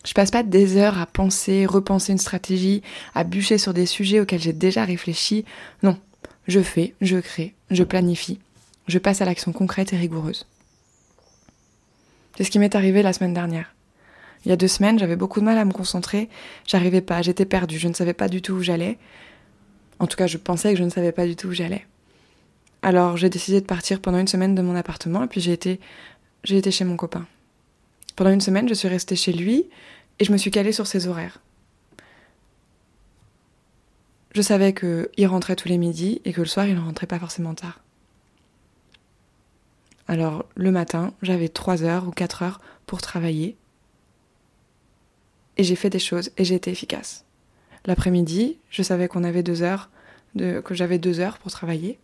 Je 0.04 0.12
passe 0.12 0.30
pas 0.30 0.42
des 0.42 0.76
heures 0.76 0.98
à 0.98 1.06
penser, 1.06 1.64
repenser 1.64 2.12
une 2.12 2.18
stratégie, 2.18 2.82
à 3.14 3.24
bûcher 3.24 3.56
sur 3.56 3.72
des 3.72 3.86
sujets 3.86 4.20
auxquels 4.20 4.40
j'ai 4.40 4.52
déjà 4.52 4.84
réfléchi. 4.84 5.44
Non, 5.82 5.96
je 6.48 6.60
fais, 6.60 6.94
je 7.00 7.18
crée, 7.18 7.54
je 7.70 7.84
planifie, 7.84 8.40
je 8.88 8.98
passe 8.98 9.22
à 9.22 9.24
l'action 9.24 9.52
concrète 9.52 9.92
et 9.92 9.96
rigoureuse. 9.96 10.46
C'est 12.36 12.44
ce 12.44 12.50
qui 12.50 12.58
m'est 12.58 12.74
arrivé 12.74 13.02
la 13.02 13.12
semaine 13.12 13.32
dernière. 13.32 13.74
Il 14.44 14.50
y 14.50 14.52
a 14.52 14.56
deux 14.56 14.68
semaines, 14.68 14.98
j'avais 14.98 15.16
beaucoup 15.16 15.40
de 15.40 15.44
mal 15.44 15.56
à 15.56 15.64
me 15.64 15.72
concentrer, 15.72 16.28
j'arrivais 16.66 17.00
pas, 17.00 17.22
j'étais 17.22 17.46
perdue, 17.46 17.78
je 17.78 17.88
ne 17.88 17.94
savais 17.94 18.12
pas 18.12 18.28
du 18.28 18.42
tout 18.42 18.54
où 18.54 18.62
j'allais. 18.62 18.98
En 19.98 20.06
tout 20.06 20.16
cas, 20.16 20.26
je 20.26 20.36
pensais 20.36 20.72
que 20.72 20.78
je 20.78 20.84
ne 20.84 20.90
savais 20.90 21.12
pas 21.12 21.26
du 21.26 21.36
tout 21.36 21.48
où 21.48 21.52
j'allais. 21.52 21.86
Alors, 22.82 23.16
j'ai 23.16 23.30
décidé 23.30 23.60
de 23.60 23.66
partir 23.66 24.00
pendant 24.00 24.18
une 24.18 24.28
semaine 24.28 24.54
de 24.54 24.60
mon 24.60 24.76
appartement 24.76 25.24
et 25.24 25.26
puis 25.26 25.40
j'ai 25.40 25.52
été, 25.52 25.80
j'ai 26.42 26.58
été 26.58 26.70
chez 26.70 26.84
mon 26.84 26.96
copain. 26.96 27.26
Pendant 28.16 28.30
une 28.30 28.42
semaine, 28.42 28.68
je 28.68 28.74
suis 28.74 28.88
restée 28.88 29.16
chez 29.16 29.32
lui 29.32 29.66
et 30.18 30.24
je 30.24 30.32
me 30.32 30.36
suis 30.36 30.50
calée 30.50 30.72
sur 30.72 30.86
ses 30.86 31.06
horaires. 31.08 31.40
Je 34.34 34.42
savais 34.42 34.74
qu'il 34.74 35.26
rentrait 35.26 35.56
tous 35.56 35.68
les 35.68 35.78
midis 35.78 36.20
et 36.24 36.32
que 36.32 36.40
le 36.40 36.46
soir, 36.46 36.66
il 36.66 36.74
ne 36.74 36.80
rentrait 36.80 37.06
pas 37.06 37.18
forcément 37.18 37.54
tard. 37.54 37.80
Alors, 40.06 40.44
le 40.54 40.70
matin, 40.70 41.14
j'avais 41.22 41.48
3 41.48 41.84
heures 41.84 42.06
ou 42.06 42.10
4 42.10 42.42
heures 42.42 42.60
pour 42.84 43.00
travailler. 43.00 43.56
Et 45.56 45.64
j'ai 45.64 45.76
fait 45.76 45.90
des 45.90 45.98
choses 45.98 46.30
et 46.36 46.44
j'ai 46.44 46.54
été 46.54 46.70
efficace. 46.70 47.24
L'après-midi, 47.86 48.58
je 48.70 48.82
savais 48.82 49.08
qu'on 49.08 49.24
avait 49.24 49.42
deux 49.42 49.62
heures, 49.62 49.90
de, 50.34 50.60
que 50.60 50.74
j'avais 50.74 50.98
deux 50.98 51.20
heures 51.20 51.38
pour 51.38 51.50
travailler. 51.50 51.98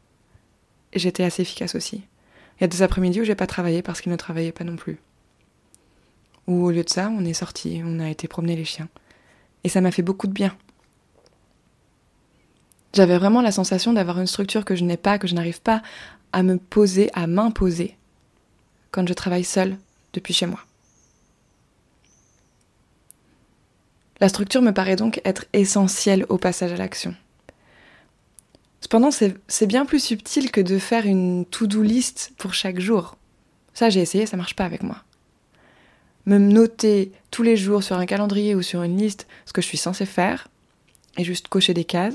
Et 0.92 0.98
j'étais 0.98 1.24
assez 1.24 1.42
efficace 1.42 1.74
aussi. 1.74 2.02
Il 2.58 2.62
y 2.62 2.64
a 2.64 2.68
des 2.68 2.82
après-midi 2.82 3.20
où 3.20 3.24
j'ai 3.24 3.34
pas 3.34 3.46
travaillé 3.46 3.82
parce 3.82 4.00
qu'il 4.00 4.12
ne 4.12 4.16
travaillait 4.16 4.52
pas 4.52 4.64
non 4.64 4.76
plus. 4.76 4.98
Ou 6.46 6.64
au 6.66 6.70
lieu 6.70 6.84
de 6.84 6.90
ça, 6.90 7.10
on 7.16 7.24
est 7.24 7.32
sorti, 7.32 7.80
on 7.84 8.00
a 8.00 8.10
été 8.10 8.28
promener 8.28 8.56
les 8.56 8.64
chiens. 8.64 8.88
Et 9.64 9.68
ça 9.68 9.80
m'a 9.80 9.90
fait 9.90 10.02
beaucoup 10.02 10.26
de 10.26 10.32
bien. 10.32 10.54
J'avais 12.92 13.18
vraiment 13.18 13.40
la 13.40 13.52
sensation 13.52 13.92
d'avoir 13.92 14.18
une 14.18 14.26
structure 14.26 14.64
que 14.64 14.74
je 14.74 14.84
n'ai 14.84 14.96
pas, 14.96 15.18
que 15.18 15.28
je 15.28 15.34
n'arrive 15.34 15.60
pas 15.60 15.80
à 16.32 16.42
me 16.42 16.58
poser, 16.58 17.10
à 17.14 17.26
m'imposer 17.26 17.96
quand 18.90 19.06
je 19.08 19.14
travaille 19.14 19.44
seule 19.44 19.76
depuis 20.12 20.34
chez 20.34 20.46
moi. 20.46 20.60
La 24.20 24.28
structure 24.28 24.62
me 24.62 24.72
paraît 24.72 24.96
donc 24.96 25.20
être 25.24 25.46
essentielle 25.52 26.26
au 26.28 26.36
passage 26.36 26.72
à 26.72 26.76
l'action. 26.76 27.14
Cependant, 28.80 29.10
c'est 29.10 29.66
bien 29.66 29.86
plus 29.86 30.02
subtil 30.02 30.50
que 30.50 30.60
de 30.60 30.78
faire 30.78 31.06
une 31.06 31.44
to-do 31.46 31.82
list 31.82 32.32
pour 32.38 32.54
chaque 32.54 32.80
jour. 32.80 33.16
Ça, 33.72 33.88
j'ai 33.88 34.00
essayé, 34.00 34.26
ça 34.26 34.36
marche 34.36 34.56
pas 34.56 34.64
avec 34.64 34.82
moi. 34.82 34.96
Me 36.26 36.38
noter 36.38 37.12
tous 37.30 37.42
les 37.42 37.56
jours 37.56 37.82
sur 37.82 37.96
un 37.96 38.06
calendrier 38.06 38.54
ou 38.54 38.62
sur 38.62 38.82
une 38.82 38.98
liste 38.98 39.26
ce 39.46 39.52
que 39.52 39.62
je 39.62 39.66
suis 39.66 39.78
censée 39.78 40.06
faire 40.06 40.48
et 41.16 41.24
juste 41.24 41.48
cocher 41.48 41.72
des 41.72 41.84
cases, 41.84 42.14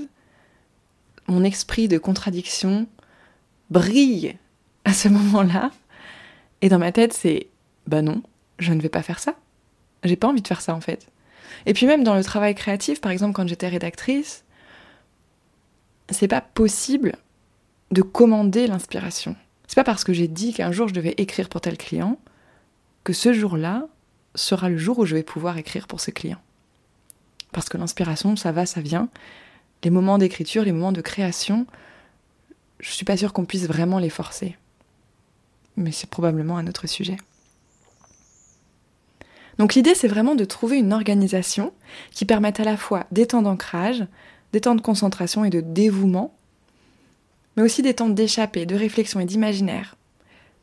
mon 1.28 1.44
esprit 1.44 1.88
de 1.88 1.98
contradiction 1.98 2.88
brille 3.72 4.38
à 4.86 4.94
ce 4.94 5.08
moment-là. 5.08 5.72
Et 6.62 6.70
dans 6.70 6.80
ma 6.80 6.92
tête, 6.92 7.14
c'est 7.14 7.48
bah 7.88 8.02
non, 8.02 8.22
je 8.60 8.74
ne 8.74 8.82
vais 8.82 8.90
pas 8.90 9.02
faire 9.02 9.20
ça. 9.20 9.36
J'ai 10.04 10.16
pas 10.16 10.28
envie 10.28 10.42
de 10.42 10.48
faire 10.48 10.62
ça 10.62 10.76
en 10.76 10.82
fait. 10.82 11.08
Et 11.66 11.74
puis 11.74 11.86
même 11.86 12.04
dans 12.04 12.16
le 12.16 12.24
travail 12.24 12.56
créatif, 12.56 13.02
par 13.02 13.12
exemple 13.12 13.34
quand 13.34 13.48
j'étais 13.48 13.68
rédactrice, 13.68 14.44
c'est 16.10 16.28
pas 16.28 16.42
possible 16.42 17.18
de 17.92 18.02
commander 18.02 18.68
l'inspiration. 18.68 19.36
C'est 19.68 19.76
pas 19.76 19.84
parce 19.84 20.04
que 20.04 20.14
j'ai 20.14 20.28
dit 20.28 20.54
qu'un 20.54 20.72
jour 20.72 20.88
je 20.88 20.94
devais 20.94 21.16
écrire 21.18 21.50
pour 21.50 21.62
tel 21.62 21.78
client 21.78 22.20
que 23.04 23.14
ce 23.14 23.34
jour-là 23.34 23.88
sera 24.36 24.70
le 24.70 24.78
jour 24.78 25.00
où 25.00 25.06
je 25.06 25.16
vais 25.16 25.24
pouvoir 25.24 25.58
écrire 25.58 25.88
pour 25.88 26.02
ce 26.02 26.12
client. 26.12 26.40
Parce 27.52 27.70
que 27.70 27.78
l'inspiration, 27.78 28.36
ça 28.36 28.52
va, 28.52 28.66
ça 28.66 28.82
vient. 28.82 29.08
Les 29.84 29.90
moments 29.90 30.18
d'écriture, 30.18 30.64
les 30.64 30.72
moments 30.72 30.92
de 30.92 31.02
création, 31.02 31.68
je 32.80 32.92
suis 32.92 33.06
pas 33.06 33.16
sûre 33.16 33.32
qu'on 33.32 33.46
puisse 33.46 33.68
vraiment 33.68 34.00
les 34.00 34.10
forcer. 34.10 34.58
Mais 35.78 35.92
c'est 35.92 36.10
probablement 36.10 36.58
un 36.58 36.68
autre 36.68 36.88
sujet. 36.88 37.18
Donc 39.58 39.76
l'idée, 39.76 39.96
c'est 39.96 40.08
vraiment 40.08 40.36
de 40.36 40.46
trouver 40.46 40.78
une 40.78 40.94
organisation 40.94 41.74
qui 42.12 42.26
permette 42.26 42.60
à 42.60 42.64
la 42.64 42.78
fois 42.78 43.06
des 43.12 43.26
temps 43.26 43.42
d'ancrage, 43.42 44.06
des 44.52 44.62
temps 44.62 44.76
de 44.76 44.82
concentration 44.82 45.46
et 45.46 45.50
de 45.50 45.62
dévouement, 45.62 46.36
mais 47.56 47.64
aussi 47.64 47.82
des 47.82 47.94
temps 47.94 48.10
d'échappée, 48.10 48.66
de 48.66 48.76
réflexion 48.76 49.20
et 49.20 49.26
d'imaginaire, 49.26 49.96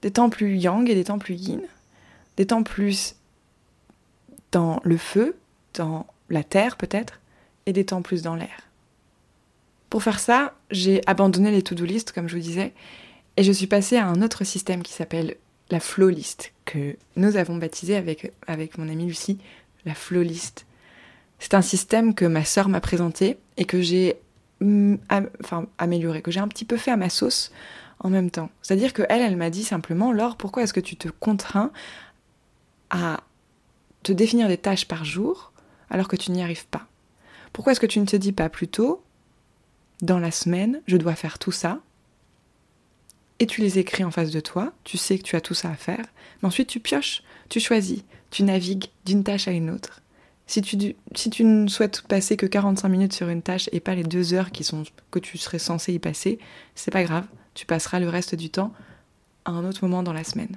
des 0.02 0.11
temps 0.11 0.30
plus 0.30 0.56
yang 0.56 0.88
et 0.88 0.94
des 0.94 1.04
temps 1.04 1.18
plus 1.18 1.34
yin, 1.34 1.62
des 2.37 2.46
temps 2.46 2.62
plus 2.62 3.16
dans 4.50 4.80
le 4.84 4.99
feu, 4.99 5.37
dans 5.75 6.06
la 6.28 6.44
terre 6.44 6.76
peut-être, 6.76 7.20
et 7.64 7.72
des 7.72 7.87
temps 7.87 8.02
plus 8.02 8.22
dans 8.22 8.34
l'air. 8.34 8.68
Pour 9.88 10.02
faire 10.02 10.20
ça, 10.20 10.54
j'ai 10.70 11.00
abandonné 11.06 11.50
les 11.50 11.62
to-do 11.62 11.84
list, 11.84 12.12
comme 12.12 12.28
je 12.28 12.37
vous 12.37 12.42
disais, 12.42 12.72
et 13.37 13.42
je 13.42 13.52
suis 13.52 13.66
passée 13.66 13.96
à 13.96 14.06
un 14.06 14.20
autre 14.22 14.44
système 14.44 14.82
qui 14.82 14.92
s'appelle 14.92 15.37
la 15.73 15.81
flow 15.81 16.11
list, 16.11 16.52
que 16.67 16.97
nous 17.17 17.37
avons 17.37 17.57
baptisé 17.57 17.97
avec, 17.97 18.79
mon 18.79 18.88
amie 18.91 19.07
Lucie, 19.07 19.38
la 19.87 19.95
flow 19.95 20.23
list. 20.23 20.67
C'est 21.38 21.55
un 21.55 21.62
système 21.62 22.14
que 22.14 22.26
ma 22.26 22.45
sœur 22.45 22.69
m'a 22.69 22.83
présenté 22.83 23.38
et 23.57 23.64
que 23.64 23.81
j'ai 23.81 24.21
mm, 24.61 24.97
amélioré, 25.79 26.21
que 26.21 26.31
j'ai 26.31 26.41
un 26.41 26.49
petit 26.49 26.67
peu 26.67 26.76
fait 26.76 26.91
à 26.91 26.99
ma 26.99 27.09
sauce 27.09 27.52
en 28.00 28.11
même 28.11 28.31
temps. 28.31 28.50
C'est-à-dire 28.61 28.93
que 28.93 29.02
elle, 29.09 29.23
elle 29.23 29.37
m'a 29.37 29.49
dit 29.49 29.64
simplement, 29.64 30.12
Laure, 30.12 30.37
pourquoi 30.37 30.62
est-ce 30.62 30.75
que 30.75 30.79
tu 30.81 30.97
te 30.97 31.09
contrains 31.09 31.73
à 32.91 33.21
te 34.02 34.12
définir 34.12 34.49
des 34.49 34.59
tâches 34.59 34.87
par 34.87 35.07
jour 35.07 35.52
alors 35.88 36.07
que 36.07 36.17
tu 36.17 36.33
n'y 36.33 36.43
arrives 36.43 36.67
pas? 36.67 36.87
Pourquoi 37.55 37.73
est-ce 37.73 37.81
que 37.81 37.87
tu 37.87 37.99
ne 37.99 38.07
te 38.07 38.17
dis 38.17 38.33
pas 38.33 38.50
plutôt, 38.50 39.02
dans 40.02 40.19
la 40.19 40.31
semaine, 40.31 40.83
je 40.87 40.99
dois 40.99 41.14
faire 41.14 41.38
tout 41.38 41.52
ça 41.52 41.81
et 43.42 43.46
tu 43.49 43.61
les 43.61 43.80
écris 43.80 44.04
en 44.04 44.12
face 44.12 44.30
de 44.30 44.38
toi, 44.38 44.72
tu 44.84 44.96
sais 44.96 45.18
que 45.18 45.25
tu 45.25 45.34
as 45.34 45.40
tout 45.40 45.52
ça 45.52 45.68
à 45.68 45.75
faire, 45.75 46.06
mais 46.40 46.46
ensuite 46.46 46.68
tu 46.68 46.78
pioches, 46.78 47.25
tu 47.49 47.58
choisis, 47.58 48.04
tu 48.30 48.44
navigues 48.44 48.87
d'une 49.04 49.25
tâche 49.25 49.49
à 49.49 49.50
une 49.50 49.68
autre. 49.68 50.00
Si 50.46 50.62
tu, 50.62 51.44
ne 51.44 51.66
souhaites 51.66 52.02
passer 52.02 52.37
que 52.37 52.46
45 52.46 52.88
minutes 52.88 53.14
sur 53.14 53.28
une 53.28 53.42
tâche 53.42 53.68
et 53.72 53.80
pas 53.80 53.96
les 53.96 54.04
deux 54.04 54.32
heures 54.32 54.52
qui 54.52 54.62
sont, 54.62 54.84
que 55.11 55.18
tu 55.18 55.38
serais 55.38 55.58
censé 55.58 55.92
y 55.92 55.99
passer, 55.99 56.38
c'est 56.76 56.92
pas 56.92 57.02
grave, 57.02 57.26
tu 57.54 57.66
passeras 57.66 57.99
le 57.99 58.08
reste 58.08 58.37
du 58.37 58.49
temps 58.49 58.72
à 59.44 59.50
un 59.50 59.64
autre 59.64 59.82
moment 59.82 60.04
dans 60.04 60.12
la 60.12 60.22
semaine. 60.22 60.56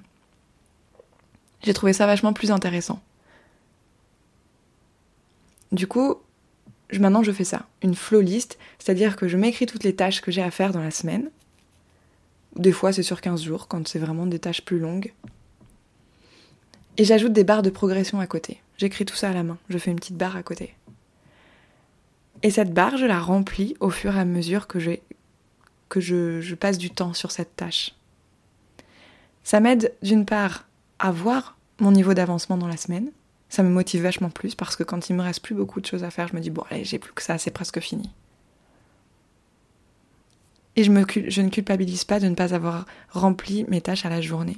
J'ai 1.64 1.74
trouvé 1.74 1.92
ça 1.92 2.06
vachement 2.06 2.34
plus 2.34 2.52
intéressant. 2.52 3.02
Du 5.72 5.88
coup, 5.88 6.18
maintenant 6.94 7.24
je 7.24 7.32
fais 7.32 7.46
ça, 7.46 7.66
une 7.82 7.96
flow 7.96 8.22
list, 8.22 8.60
c'est-à-dire 8.78 9.16
que 9.16 9.28
je 9.28 9.38
m'écris 9.38 9.66
toutes 9.66 9.84
les 9.84 9.96
tâches 9.96 10.22
que 10.22 10.30
j'ai 10.30 10.44
à 10.44 10.52
faire 10.52 10.72
dans 10.72 10.84
la 10.84 10.92
semaine, 10.92 11.32
des 12.56 12.72
fois, 12.72 12.94
c'est 12.94 13.04
sur 13.04 13.22
15 13.22 13.42
jours, 13.44 13.68
quand 13.68 13.88
c'est 13.88 14.00
vraiment 14.00 14.26
des 14.26 14.40
tâches 14.40 14.64
plus 14.64 14.80
longues. 14.80 15.14
Et 16.98 17.04
j'ajoute 17.04 17.34
des 17.34 17.44
barres 17.44 17.64
de 17.64 17.70
progression 17.70 18.20
à 18.20 18.28
côté. 18.28 18.62
J'écris 18.78 19.06
tout 19.06 19.16
ça 19.16 19.30
à 19.30 19.34
la 19.34 19.44
main. 19.44 19.58
Je 19.70 19.78
fais 19.78 19.92
une 19.92 20.00
petite 20.00 20.18
barre 20.18 20.36
à 20.36 20.44
côté. 20.44 20.74
Et 22.44 22.52
cette 22.52 22.74
barre, 22.74 22.98
je 22.98 23.06
la 23.06 23.20
remplis 23.20 23.76
au 23.80 23.90
fur 23.90 24.16
et 24.16 24.20
à 24.20 24.26
mesure 24.26 24.68
que, 24.68 24.78
que 25.90 26.00
je, 26.00 26.42
je 26.42 26.56
passe 26.56 26.78
du 26.78 26.90
temps 26.90 27.14
sur 27.14 27.32
cette 27.32 27.56
tâche. 27.56 27.96
Ça 29.44 29.60
m'aide 29.60 29.94
d'une 30.02 30.26
part 30.26 30.66
à 31.00 31.12
voir 31.12 31.58
mon 31.80 31.92
niveau 31.92 32.14
d'avancement 32.14 32.58
dans 32.58 32.68
la 32.68 32.78
semaine. 32.78 33.12
Ça 33.50 33.64
me 33.64 33.70
motive 33.70 34.04
vachement 34.04 34.30
plus 34.30 34.56
parce 34.56 34.76
que 34.76 34.84
quand 34.84 35.10
il 35.10 35.16
me 35.16 35.22
reste 35.22 35.42
plus 35.42 35.56
beaucoup 35.56 35.82
de 35.82 35.86
choses 35.86 36.04
à 36.04 36.10
faire, 36.10 36.28
je 36.28 36.36
me 36.36 36.42
dis 36.42 36.50
bon 36.50 36.64
allez, 36.70 36.84
j'ai 36.84 37.00
plus 37.00 37.14
que 37.14 37.22
ça, 37.22 37.38
c'est 37.38 37.52
presque 37.52 37.80
fini. 37.80 38.10
Et 40.76 40.84
je, 40.84 40.92
ne 40.92 41.50
culpabilise 41.50 42.04
pas 42.04 42.20
de 42.20 42.28
ne 42.28 42.36
pas 42.36 42.54
avoir 42.54 42.86
rempli 43.10 43.66
mes 43.70 43.82
tâches 43.82 44.06
à 44.06 44.10
la 44.10 44.22
journée. 44.22 44.58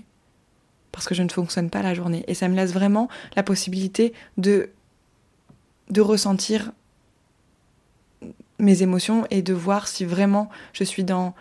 Parce 0.91 1.05
que 1.07 1.13
je 1.13 1.21
ne 1.21 1.29
fonctionne 1.29 1.69
pas 1.69 1.83
la 1.83 1.93
journée. 1.93 2.23
Et 2.27 2.33
ça 2.33 2.47
me 2.47 2.55
laisse 2.55 2.73
vraiment 2.73 3.07
la 3.35 3.43
possibilité 3.43 4.13
de, 4.37 4.69
de 5.89 6.01
ressentir 6.01 6.71
mes 8.59 8.81
émotions 8.81 9.27
et 9.29 9.43
de 9.43 9.53
voir 9.53 9.87
si 9.87 10.05
vraiment 10.05 10.49
je 10.73 10.83
suis 10.83 11.03
dans 11.03 11.35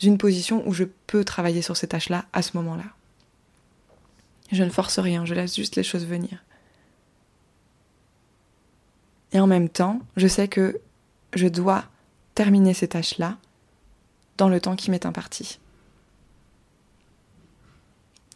une 0.00 0.18
position 0.18 0.66
où 0.66 0.72
je 0.72 0.84
peux 1.06 1.24
travailler 1.24 1.62
sur 1.62 1.76
ces 1.76 1.88
tâches-là 1.88 2.24
à 2.32 2.42
ce 2.42 2.56
moment-là. 2.56 2.84
Je 4.50 4.64
ne 4.64 4.70
force 4.70 4.98
rien, 4.98 5.24
je 5.24 5.34
laisse 5.34 5.54
juste 5.54 5.76
les 5.76 5.82
choses 5.82 6.06
venir. 6.06 6.42
Et 9.32 9.40
en 9.40 9.46
même 9.46 9.68
temps, 9.68 10.00
je 10.16 10.26
sais 10.26 10.48
que 10.48 10.80
je 11.34 11.48
dois 11.48 11.84
terminer 12.34 12.74
ces 12.74 12.88
tâches-là 12.88 13.38
dans 14.38 14.48
le 14.48 14.60
temps 14.60 14.76
qui 14.76 14.90
m'est 14.90 15.06
imparti. 15.06 15.58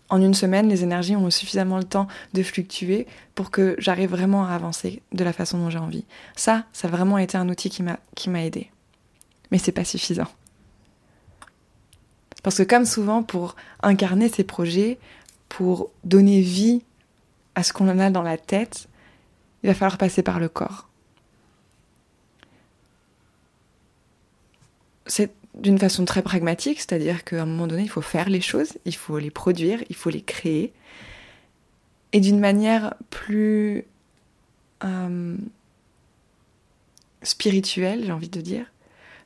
En 0.09 0.23
une 0.23 0.35
semaine, 0.35 0.69
les 0.69 0.85
énergies 0.85 1.17
ont 1.17 1.31
suffisamment 1.31 1.79
le 1.79 1.85
temps 1.85 2.07
de 2.33 2.43
fluctuer 2.43 3.07
pour 3.35 3.50
que 3.50 3.75
j'arrive 3.79 4.11
vraiment 4.11 4.45
à 4.47 4.55
avancer 4.55 5.03
de 5.12 5.25
la 5.25 5.33
façon 5.33 5.59
dont 5.59 5.71
j'ai 5.71 5.79
envie. 5.79 6.05
Ça, 6.37 6.65
ça 6.73 6.87
a 6.87 6.91
vraiment 6.91 7.19
été 7.19 7.37
un 7.37 7.49
outil 7.49 7.71
qui 7.71 7.83
m'a, 7.83 8.45
aidé. 8.45 8.71
Mais 9.50 9.59
c'est 9.59 9.73
pas 9.73 9.85
suffisant. 9.85 10.29
Parce 12.45 12.59
que 12.59 12.62
comme 12.62 12.85
souvent, 12.85 13.25
pour 13.25 13.57
incarner 13.83 14.29
ces 14.29 14.45
projets, 14.45 14.99
pour 15.49 15.91
donner 16.05 16.41
vie 16.41 16.85
à 17.57 17.65
ce 17.65 17.73
qu'on 17.73 17.88
en 17.88 17.99
a 17.99 18.11
dans 18.11 18.23
la 18.23 18.38
tête, 18.38 18.88
il 19.65 19.67
va 19.69 19.75
falloir 19.75 19.99
passer 19.99 20.23
par 20.23 20.38
le 20.38 20.49
corps. 20.49 20.88
C'est 25.07 25.33
d'une 25.56 25.78
façon 25.78 26.04
très 26.04 26.22
pragmatique, 26.22 26.80
c'est-à-dire 26.80 27.25
qu'à 27.25 27.42
un 27.42 27.46
moment 27.46 27.66
donné, 27.66 27.82
il 27.82 27.88
faut 27.88 28.02
faire 28.02 28.28
les 28.28 28.40
choses, 28.40 28.75
il 28.84 28.94
faut 28.94 29.18
les 29.18 29.30
produire, 29.30 29.82
il 29.88 29.96
faut 29.96 30.10
les 30.10 30.22
créer. 30.22 30.72
Et 32.12 32.20
d'une 32.20 32.38
manière 32.38 32.94
plus 33.10 33.84
euh, 34.84 35.36
spirituelle, 37.22 38.04
j'ai 38.04 38.12
envie 38.12 38.28
de 38.28 38.40
dire, 38.40 38.66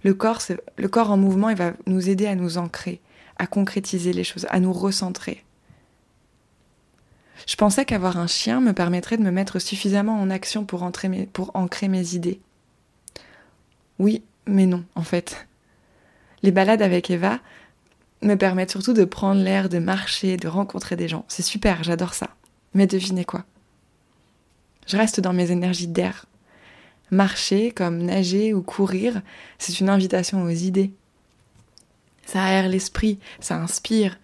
le 0.03 0.15
corps, 0.15 0.41
le 0.77 0.89
corps 0.89 1.11
en 1.11 1.17
mouvement, 1.17 1.51
il 1.51 1.57
va 1.57 1.73
nous 1.87 2.09
aider 2.09 2.27
à 2.27 2.35
nous 2.35 2.59
ancrer, 2.59 3.01
à 3.39 3.47
concrétiser 3.47 4.13
les 4.13 4.25
choses, 4.25 4.47
à 4.51 4.61
nous 4.61 4.73
recentrer. 4.73 5.45
Je 7.47 7.57
pensais 7.57 7.85
qu'avoir 7.85 8.19
un 8.19 8.27
chien 8.27 8.61
me 8.61 8.73
permettrait 8.73 9.17
de 9.17 9.23
me 9.23 9.31
mettre 9.31 9.59
suffisamment 9.59 10.21
en 10.21 10.31
action 10.31 10.65
pour, 10.65 10.89
pour 11.33 11.51
ancrer 11.55 11.89
mes 11.89 12.15
idées. 12.15 12.41
Oui, 13.99 14.23
mais 14.47 14.67
non, 14.67 14.85
en 14.95 15.03
fait. 15.03 15.47
Les 16.43 16.51
balades 16.51 16.83
avec 16.83 17.11
Eva 17.11 17.39
me 18.23 18.35
permettent 18.35 18.71
surtout 18.71 18.93
de 18.93 19.05
prendre 19.05 19.43
l'air, 19.43 19.69
de 19.69 19.79
marcher, 19.79 20.37
de 20.37 20.49
rencontrer 20.49 20.97
des 20.97 21.09
gens. 21.09 21.25
C'est 21.29 21.43
super, 21.43 21.83
j'adore 21.83 22.15
ça. 22.15 22.31
Mais 22.75 22.87
devinez 22.87 23.25
quoi? 23.25 23.45
Je 24.87 24.97
reste 24.97 25.21
dans 25.21 25.33
mes 25.33 25.51
énergies 25.51 25.89
d'air. 25.89 26.27
Marcher, 27.11 27.73
comme 27.73 27.99
nager 27.99 28.55
ou 28.55 28.63
courir, 28.63 29.23
c'est 29.59 29.81
une 29.81 29.89
invitation 29.89 30.43
aux 30.43 30.49
idées. 30.49 30.93
Ça 32.25 32.45
aère 32.45 32.69
l'esprit, 32.69 33.19
ça 33.41 33.57
inspire, 33.57 34.19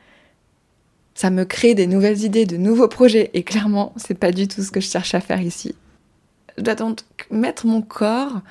ça 1.14 1.30
me 1.30 1.44
crée 1.44 1.74
des 1.74 1.86
nouvelles 1.86 2.22
idées, 2.22 2.46
de 2.46 2.56
nouveaux 2.56 2.88
projets. 2.88 3.30
Et 3.34 3.42
clairement, 3.42 3.92
c'est 3.96 4.14
pas 4.14 4.32
du 4.32 4.46
tout 4.46 4.62
ce 4.62 4.70
que 4.70 4.80
je 4.80 4.88
cherche 4.88 5.14
à 5.14 5.20
faire 5.20 5.40
ici. 5.40 5.74
Je 6.56 6.62
dois 6.62 6.74
donc 6.74 7.00
mettre 7.30 7.66
mon 7.66 7.82
corps 7.82 8.42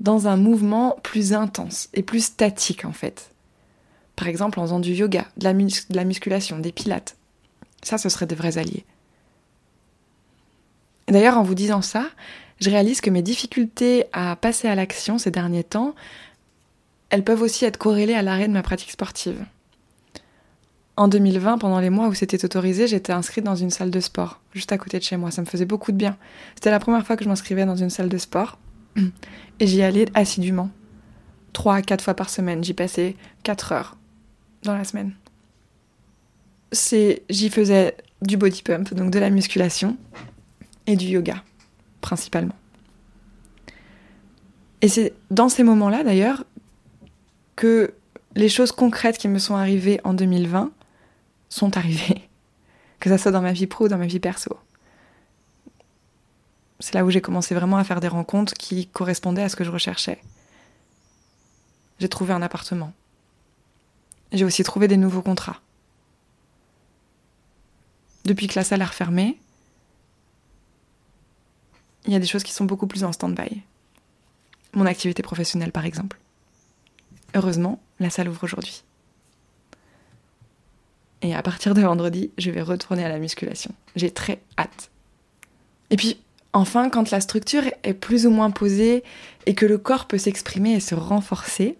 dans 0.00 0.28
un 0.28 0.36
mouvement 0.36 0.96
plus 1.02 1.32
intense 1.32 1.88
et 1.94 2.02
plus 2.02 2.24
statique 2.24 2.84
en 2.84 2.92
fait. 2.92 3.30
Par 4.16 4.28
exemple 4.28 4.58
en 4.60 4.64
faisant 4.64 4.80
du 4.80 4.92
yoga, 4.92 5.26
de 5.36 5.44
la, 5.44 6.04
musculation, 6.04 6.58
des 6.58 6.72
pilates. 6.72 7.16
Ça, 7.82 7.98
ce 7.98 8.08
serait 8.08 8.26
de 8.26 8.34
vrais 8.34 8.58
alliés. 8.58 8.84
D'ailleurs, 11.06 11.38
en 11.38 11.42
vous 11.42 11.54
disant 11.54 11.82
ça, 11.82 12.08
je 12.60 12.70
réalise 12.70 13.00
que 13.00 13.10
mes 13.10 13.22
difficultés 13.22 14.06
à 14.12 14.34
passer 14.36 14.68
à 14.68 14.74
l'action 14.74 15.18
ces 15.18 15.30
derniers 15.30 15.64
temps, 15.64 15.94
elles 17.10 17.24
peuvent 17.24 17.42
aussi 17.42 17.64
être 17.64 17.78
corrélées 17.78 18.14
à 18.14 18.22
l'arrêt 18.22 18.48
de 18.48 18.52
ma 18.52 18.62
pratique 18.62 18.90
sportive. 18.90 19.44
En 20.96 21.06
2020, 21.06 21.58
pendant 21.58 21.78
les 21.78 21.90
mois 21.90 22.08
où 22.08 22.14
c'était 22.14 22.44
autorisé, 22.44 22.88
j'étais 22.88 23.12
inscrite 23.12 23.44
dans 23.44 23.54
une 23.54 23.70
salle 23.70 23.92
de 23.92 24.00
sport, 24.00 24.40
juste 24.52 24.72
à 24.72 24.78
côté 24.78 24.98
de 24.98 25.04
chez 25.04 25.16
moi. 25.16 25.30
Ça 25.30 25.40
me 25.40 25.46
faisait 25.46 25.64
beaucoup 25.64 25.92
de 25.92 25.96
bien. 25.96 26.16
C'était 26.56 26.72
la 26.72 26.80
première 26.80 27.06
fois 27.06 27.16
que 27.16 27.22
je 27.22 27.28
m'inscrivais 27.28 27.64
dans 27.64 27.76
une 27.76 27.88
salle 27.88 28.08
de 28.08 28.18
sport. 28.18 28.58
Et 29.60 29.66
j'y 29.66 29.82
allais 29.82 30.06
assidûment. 30.14 30.70
Trois 31.52 31.76
à 31.76 31.82
quatre 31.82 32.02
fois 32.02 32.14
par 32.14 32.30
semaine. 32.30 32.62
J'y 32.62 32.74
passais 32.74 33.16
quatre 33.42 33.72
heures 33.72 33.96
dans 34.62 34.76
la 34.76 34.84
semaine. 34.84 35.14
J'y 36.72 37.50
faisais 37.50 37.96
du 38.22 38.36
body 38.36 38.62
pump, 38.62 38.92
donc 38.94 39.10
de 39.10 39.18
la 39.18 39.30
musculation, 39.30 39.96
et 40.86 40.96
du 40.96 41.06
yoga, 41.06 41.42
principalement. 42.00 42.54
Et 44.80 44.88
c'est 44.88 45.14
dans 45.30 45.48
ces 45.48 45.62
moments-là, 45.62 46.04
d'ailleurs, 46.04 46.44
que 47.56 47.94
les 48.36 48.48
choses 48.48 48.72
concrètes 48.72 49.18
qui 49.18 49.28
me 49.28 49.38
sont 49.38 49.56
arrivées 49.56 50.00
en 50.04 50.14
2020 50.14 50.70
sont 51.48 51.76
arrivées. 51.76 52.28
Que 53.00 53.08
ça 53.08 53.18
soit 53.18 53.30
dans 53.30 53.42
ma 53.42 53.52
vie 53.52 53.66
pro 53.66 53.86
ou 53.86 53.88
dans 53.88 53.98
ma 53.98 54.06
vie 54.06 54.20
perso 54.20 54.56
c'est 56.80 56.94
là 56.94 57.04
où 57.04 57.10
j'ai 57.10 57.20
commencé 57.20 57.54
vraiment 57.54 57.76
à 57.76 57.84
faire 57.84 58.00
des 58.00 58.08
rencontres 58.08 58.54
qui 58.54 58.86
correspondaient 58.86 59.42
à 59.42 59.48
ce 59.48 59.56
que 59.56 59.64
je 59.64 59.70
recherchais. 59.70 60.20
J'ai 61.98 62.08
trouvé 62.08 62.32
un 62.32 62.42
appartement. 62.42 62.92
J'ai 64.32 64.44
aussi 64.44 64.62
trouvé 64.62 64.86
des 64.88 64.96
nouveaux 64.96 65.22
contrats. 65.22 65.60
Depuis 68.24 68.46
que 68.46 68.58
la 68.58 68.64
salle 68.64 68.82
a 68.82 68.86
refermé, 68.86 69.38
il 72.06 72.12
y 72.12 72.16
a 72.16 72.20
des 72.20 72.26
choses 72.26 72.42
qui 72.44 72.52
sont 72.52 72.64
beaucoup 72.64 72.86
plus 72.86 73.04
en 73.04 73.12
stand-by. 73.12 73.62
Mon 74.74 74.86
activité 74.86 75.22
professionnelle, 75.22 75.72
par 75.72 75.84
exemple. 75.84 76.18
Heureusement, 77.34 77.80
la 77.98 78.10
salle 78.10 78.28
ouvre 78.28 78.44
aujourd'hui. 78.44 78.84
Et 81.22 81.34
à 81.34 81.42
partir 81.42 81.74
de 81.74 81.80
vendredi, 81.82 82.30
je 82.38 82.50
vais 82.50 82.62
retourner 82.62 83.04
à 83.04 83.08
la 83.08 83.18
musculation. 83.18 83.74
J'ai 83.96 84.10
très 84.10 84.40
hâte. 84.58 84.90
Et 85.90 85.96
puis, 85.96 86.20
Enfin, 86.52 86.88
quand 86.88 87.10
la 87.10 87.20
structure 87.20 87.62
est 87.82 87.94
plus 87.94 88.26
ou 88.26 88.30
moins 88.30 88.50
posée 88.50 89.04
et 89.46 89.54
que 89.54 89.66
le 89.66 89.78
corps 89.78 90.06
peut 90.06 90.18
s'exprimer 90.18 90.74
et 90.74 90.80
se 90.80 90.94
renforcer, 90.94 91.76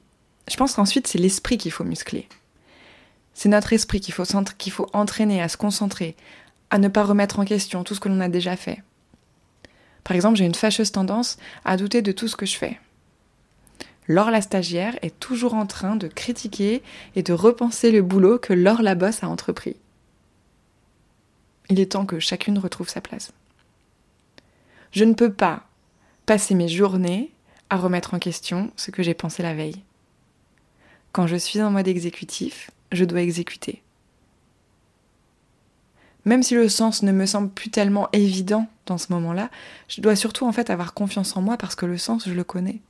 je 0.48 0.56
pense 0.56 0.74
qu'ensuite 0.74 1.06
c'est 1.06 1.18
l'esprit 1.18 1.58
qu'il 1.58 1.72
faut 1.72 1.84
muscler. 1.84 2.28
C'est 3.34 3.48
notre 3.48 3.72
esprit 3.72 4.00
qu'il 4.00 4.14
faut, 4.14 4.86
entraîner 4.92 5.40
à 5.40 5.48
se 5.48 5.56
concentrer, 5.56 6.16
à 6.70 6.78
ne 6.78 6.88
pas 6.88 7.04
remettre 7.04 7.38
en 7.38 7.44
question 7.44 7.84
tout 7.84 7.94
ce 7.94 8.00
que 8.00 8.08
l'on 8.08 8.20
a 8.20 8.28
déjà 8.28 8.56
fait. 8.56 8.82
Par 10.04 10.16
exemple, 10.16 10.36
j'ai 10.36 10.44
une 10.44 10.54
fâcheuse 10.54 10.90
tendance 10.90 11.38
à 11.64 11.76
douter 11.76 12.02
de 12.02 12.12
tout 12.12 12.28
ce 12.28 12.36
que 12.36 12.46
je 12.46 12.56
fais. 12.56 12.80
Laure 14.06 14.30
la 14.30 14.40
stagiaire 14.40 14.98
est 15.02 15.18
toujours 15.20 15.54
en 15.54 15.66
train 15.66 15.94
de 15.94 16.08
critiquer 16.08 16.82
et 17.14 17.22
de 17.22 17.32
repenser 17.32 17.92
le 17.92 18.02
boulot 18.02 18.38
que 18.38 18.54
Laure 18.54 18.82
la 18.82 18.94
bosse 18.94 19.22
a 19.22 19.28
entrepris. 19.28 19.76
Il 21.68 21.78
est 21.78 21.92
temps 21.92 22.06
que 22.06 22.18
chacune 22.18 22.58
retrouve 22.58 22.88
sa 22.88 23.02
place. 23.02 23.32
Je 24.92 25.04
ne 25.04 25.14
peux 25.14 25.32
pas 25.32 25.64
passer 26.26 26.54
mes 26.54 26.68
journées 26.68 27.32
à 27.70 27.76
remettre 27.76 28.14
en 28.14 28.18
question 28.18 28.70
ce 28.76 28.90
que 28.90 29.02
j'ai 29.02 29.14
pensé 29.14 29.42
la 29.42 29.54
veille. 29.54 29.82
Quand 31.12 31.26
je 31.26 31.36
suis 31.36 31.60
en 31.62 31.70
mode 31.70 31.88
exécutif, 31.88 32.70
je 32.92 33.04
dois 33.04 33.22
exécuter. 33.22 33.82
Même 36.24 36.42
si 36.42 36.54
le 36.54 36.68
sens 36.68 37.02
ne 37.02 37.12
me 37.12 37.26
semble 37.26 37.48
plus 37.48 37.70
tellement 37.70 38.08
évident 38.12 38.66
dans 38.86 38.98
ce 38.98 39.12
moment-là, 39.12 39.50
je 39.88 40.00
dois 40.00 40.16
surtout 40.16 40.46
en 40.46 40.52
fait 40.52 40.70
avoir 40.70 40.92
confiance 40.94 41.36
en 41.36 41.42
moi 41.42 41.56
parce 41.56 41.74
que 41.74 41.86
le 41.86 41.96
sens, 41.96 42.28
je 42.28 42.34
le 42.34 42.44
connais. 42.44 42.80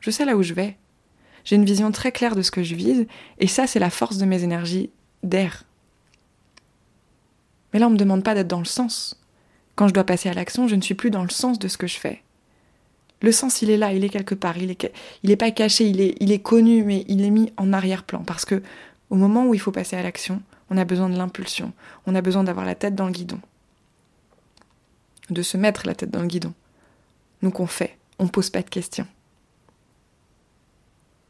Je 0.00 0.10
sais 0.10 0.24
là 0.24 0.36
où 0.36 0.42
je 0.42 0.54
vais. 0.54 0.76
J'ai 1.44 1.56
une 1.56 1.64
vision 1.64 1.90
très 1.92 2.12
claire 2.12 2.36
de 2.36 2.42
ce 2.42 2.50
que 2.50 2.62
je 2.62 2.74
vise, 2.74 3.06
et 3.38 3.46
ça, 3.46 3.66
c'est 3.66 3.78
la 3.78 3.90
force 3.90 4.18
de 4.18 4.24
mes 4.24 4.42
énergies 4.44 4.90
d'air. 5.22 5.64
Mais 7.72 7.78
là, 7.78 7.86
on 7.86 7.90
ne 7.90 7.94
me 7.94 7.98
demande 7.98 8.24
pas 8.24 8.34
d'être 8.34 8.48
dans 8.48 8.58
le 8.58 8.64
sens. 8.64 9.21
Quand 9.82 9.88
je 9.88 9.94
dois 9.94 10.04
passer 10.04 10.28
à 10.28 10.32
l'action, 10.32 10.68
je 10.68 10.76
ne 10.76 10.80
suis 10.80 10.94
plus 10.94 11.10
dans 11.10 11.24
le 11.24 11.28
sens 11.28 11.58
de 11.58 11.66
ce 11.66 11.76
que 11.76 11.88
je 11.88 11.98
fais. 11.98 12.22
Le 13.20 13.32
sens, 13.32 13.62
il 13.62 13.70
est 13.70 13.76
là, 13.76 13.92
il 13.92 14.04
est 14.04 14.10
quelque 14.10 14.36
part, 14.36 14.56
il 14.56 14.70
est, 14.70 14.92
il 15.24 15.32
est 15.32 15.36
pas 15.36 15.50
caché, 15.50 15.88
il 15.88 16.00
est, 16.00 16.14
il 16.20 16.30
est 16.30 16.38
connu, 16.38 16.84
mais 16.84 17.04
il 17.08 17.24
est 17.24 17.30
mis 17.30 17.52
en 17.56 17.72
arrière-plan. 17.72 18.22
Parce 18.22 18.44
que 18.44 18.62
au 19.10 19.16
moment 19.16 19.44
où 19.44 19.54
il 19.54 19.58
faut 19.58 19.72
passer 19.72 19.96
à 19.96 20.02
l'action, 20.04 20.40
on 20.70 20.76
a 20.76 20.84
besoin 20.84 21.08
de 21.08 21.16
l'impulsion, 21.16 21.72
on 22.06 22.14
a 22.14 22.20
besoin 22.20 22.44
d'avoir 22.44 22.64
la 22.64 22.76
tête 22.76 22.94
dans 22.94 23.06
le 23.06 23.10
guidon, 23.10 23.40
de 25.30 25.42
se 25.42 25.56
mettre 25.56 25.84
la 25.84 25.96
tête 25.96 26.12
dans 26.12 26.22
le 26.22 26.28
guidon. 26.28 26.54
Donc 27.42 27.58
on 27.58 27.66
fait, 27.66 27.98
on 28.20 28.28
pose 28.28 28.50
pas 28.50 28.62
de 28.62 28.70
questions. 28.70 29.08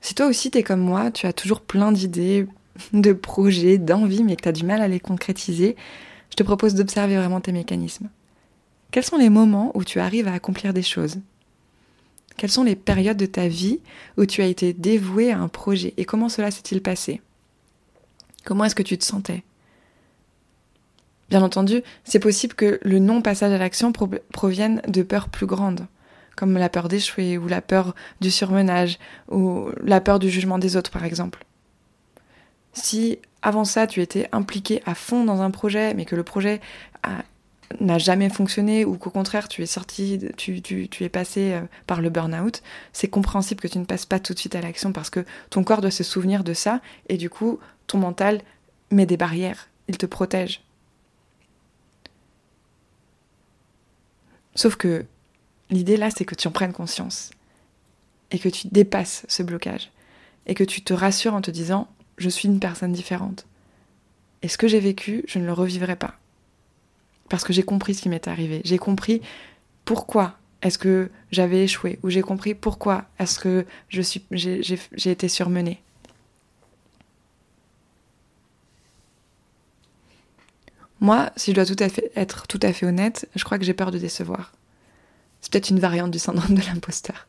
Si 0.02 0.14
toi 0.14 0.26
aussi 0.26 0.50
t'es 0.50 0.62
comme 0.62 0.82
moi, 0.82 1.10
tu 1.10 1.24
as 1.24 1.32
toujours 1.32 1.62
plein 1.62 1.90
d'idées, 1.90 2.46
de 2.92 3.14
projets, 3.14 3.78
d'envies, 3.78 4.24
mais 4.24 4.36
que 4.36 4.42
tu 4.42 4.48
as 4.50 4.52
du 4.52 4.66
mal 4.66 4.82
à 4.82 4.88
les 4.88 5.00
concrétiser, 5.00 5.74
je 6.28 6.36
te 6.36 6.42
propose 6.42 6.74
d'observer 6.74 7.16
vraiment 7.16 7.40
tes 7.40 7.52
mécanismes. 7.52 8.10
Quels 8.92 9.04
sont 9.04 9.16
les 9.16 9.30
moments 9.30 9.72
où 9.74 9.84
tu 9.84 9.98
arrives 9.98 10.28
à 10.28 10.34
accomplir 10.34 10.72
des 10.74 10.82
choses? 10.82 11.18
Quelles 12.36 12.50
sont 12.50 12.62
les 12.62 12.76
périodes 12.76 13.16
de 13.16 13.26
ta 13.26 13.48
vie 13.48 13.80
où 14.18 14.26
tu 14.26 14.42
as 14.42 14.46
été 14.46 14.74
dévoué 14.74 15.32
à 15.32 15.38
un 15.38 15.48
projet? 15.48 15.94
Et 15.96 16.04
comment 16.04 16.28
cela 16.28 16.50
s'est-il 16.50 16.82
passé? 16.82 17.22
Comment 18.44 18.64
est-ce 18.64 18.74
que 18.74 18.82
tu 18.82 18.98
te 18.98 19.04
sentais? 19.04 19.44
Bien 21.30 21.42
entendu, 21.42 21.82
c'est 22.04 22.18
possible 22.18 22.52
que 22.52 22.78
le 22.82 22.98
non-passage 22.98 23.52
à 23.52 23.58
l'action 23.58 23.92
provienne 23.92 24.82
de 24.86 25.02
peurs 25.02 25.30
plus 25.30 25.46
grandes, 25.46 25.86
comme 26.36 26.58
la 26.58 26.68
peur 26.68 26.88
d'échouer, 26.88 27.38
ou 27.38 27.48
la 27.48 27.62
peur 27.62 27.94
du 28.20 28.30
surmenage, 28.30 28.98
ou 29.30 29.70
la 29.82 30.02
peur 30.02 30.18
du 30.18 30.28
jugement 30.28 30.58
des 30.58 30.76
autres, 30.76 30.90
par 30.90 31.04
exemple. 31.04 31.46
Si 32.74 33.18
avant 33.40 33.64
ça, 33.64 33.86
tu 33.86 34.02
étais 34.02 34.28
impliqué 34.32 34.82
à 34.84 34.94
fond 34.94 35.24
dans 35.24 35.40
un 35.40 35.50
projet, 35.50 35.94
mais 35.94 36.04
que 36.04 36.16
le 36.16 36.24
projet 36.24 36.60
n'a 37.80 37.98
jamais 37.98 38.28
fonctionné 38.28 38.84
ou 38.84 38.96
qu'au 38.96 39.10
contraire 39.10 39.48
tu 39.48 39.62
es 39.62 39.66
sorti, 39.66 40.20
tu, 40.36 40.62
tu, 40.62 40.88
tu 40.88 41.04
es 41.04 41.08
passé 41.08 41.52
euh, 41.52 41.60
par 41.86 42.00
le 42.00 42.10
burn-out, 42.10 42.62
c'est 42.92 43.08
compréhensible 43.08 43.60
que 43.60 43.68
tu 43.68 43.78
ne 43.78 43.84
passes 43.84 44.06
pas 44.06 44.20
tout 44.20 44.34
de 44.34 44.38
suite 44.38 44.54
à 44.54 44.60
l'action 44.60 44.92
parce 44.92 45.10
que 45.10 45.24
ton 45.50 45.64
corps 45.64 45.80
doit 45.80 45.90
se 45.90 46.04
souvenir 46.04 46.44
de 46.44 46.54
ça 46.54 46.80
et 47.08 47.16
du 47.16 47.30
coup 47.30 47.58
ton 47.86 47.98
mental 47.98 48.40
met 48.90 49.06
des 49.06 49.16
barrières, 49.16 49.68
il 49.88 49.98
te 49.98 50.06
protège. 50.06 50.62
Sauf 54.54 54.76
que 54.76 55.04
l'idée 55.70 55.96
là 55.96 56.10
c'est 56.10 56.24
que 56.24 56.34
tu 56.34 56.48
en 56.48 56.52
prennes 56.52 56.72
conscience 56.72 57.30
et 58.30 58.38
que 58.38 58.48
tu 58.48 58.68
dépasses 58.68 59.24
ce 59.28 59.42
blocage 59.42 59.90
et 60.46 60.54
que 60.54 60.64
tu 60.64 60.82
te 60.82 60.94
rassures 60.94 61.34
en 61.34 61.40
te 61.40 61.50
disant 61.50 61.88
je 62.18 62.28
suis 62.28 62.48
une 62.48 62.60
personne 62.60 62.92
différente. 62.92 63.46
Et 64.42 64.48
ce 64.48 64.58
que 64.58 64.66
j'ai 64.68 64.80
vécu, 64.80 65.24
je 65.28 65.38
ne 65.38 65.46
le 65.46 65.52
revivrai 65.52 65.96
pas 65.96 66.18
parce 67.32 67.44
que 67.44 67.54
j'ai 67.54 67.62
compris 67.62 67.94
ce 67.94 68.02
qui 68.02 68.10
m'est 68.10 68.28
arrivé. 68.28 68.60
J'ai 68.62 68.76
compris 68.76 69.22
pourquoi 69.86 70.36
est-ce 70.60 70.76
que 70.76 71.10
j'avais 71.30 71.64
échoué 71.64 71.98
ou 72.02 72.10
j'ai 72.10 72.20
compris 72.20 72.54
pourquoi 72.54 73.06
est-ce 73.18 73.38
que 73.38 73.64
je 73.88 74.02
suis 74.02 74.22
j'ai 74.30 75.10
été 75.10 75.28
surmenée. 75.28 75.82
Moi, 81.00 81.30
si 81.36 81.52
je 81.52 81.56
dois 81.56 81.64
être 82.14 82.46
tout 82.48 82.60
à 82.62 82.70
fait 82.74 82.84
honnête, 82.84 83.26
je 83.34 83.44
crois 83.44 83.58
que 83.58 83.64
j'ai 83.64 83.72
peur 83.72 83.90
de 83.90 83.98
décevoir. 83.98 84.52
C'est 85.40 85.50
peut-être 85.50 85.70
une 85.70 85.80
variante 85.80 86.10
du 86.10 86.18
syndrome 86.18 86.54
de 86.54 86.60
l'imposteur. 86.60 87.28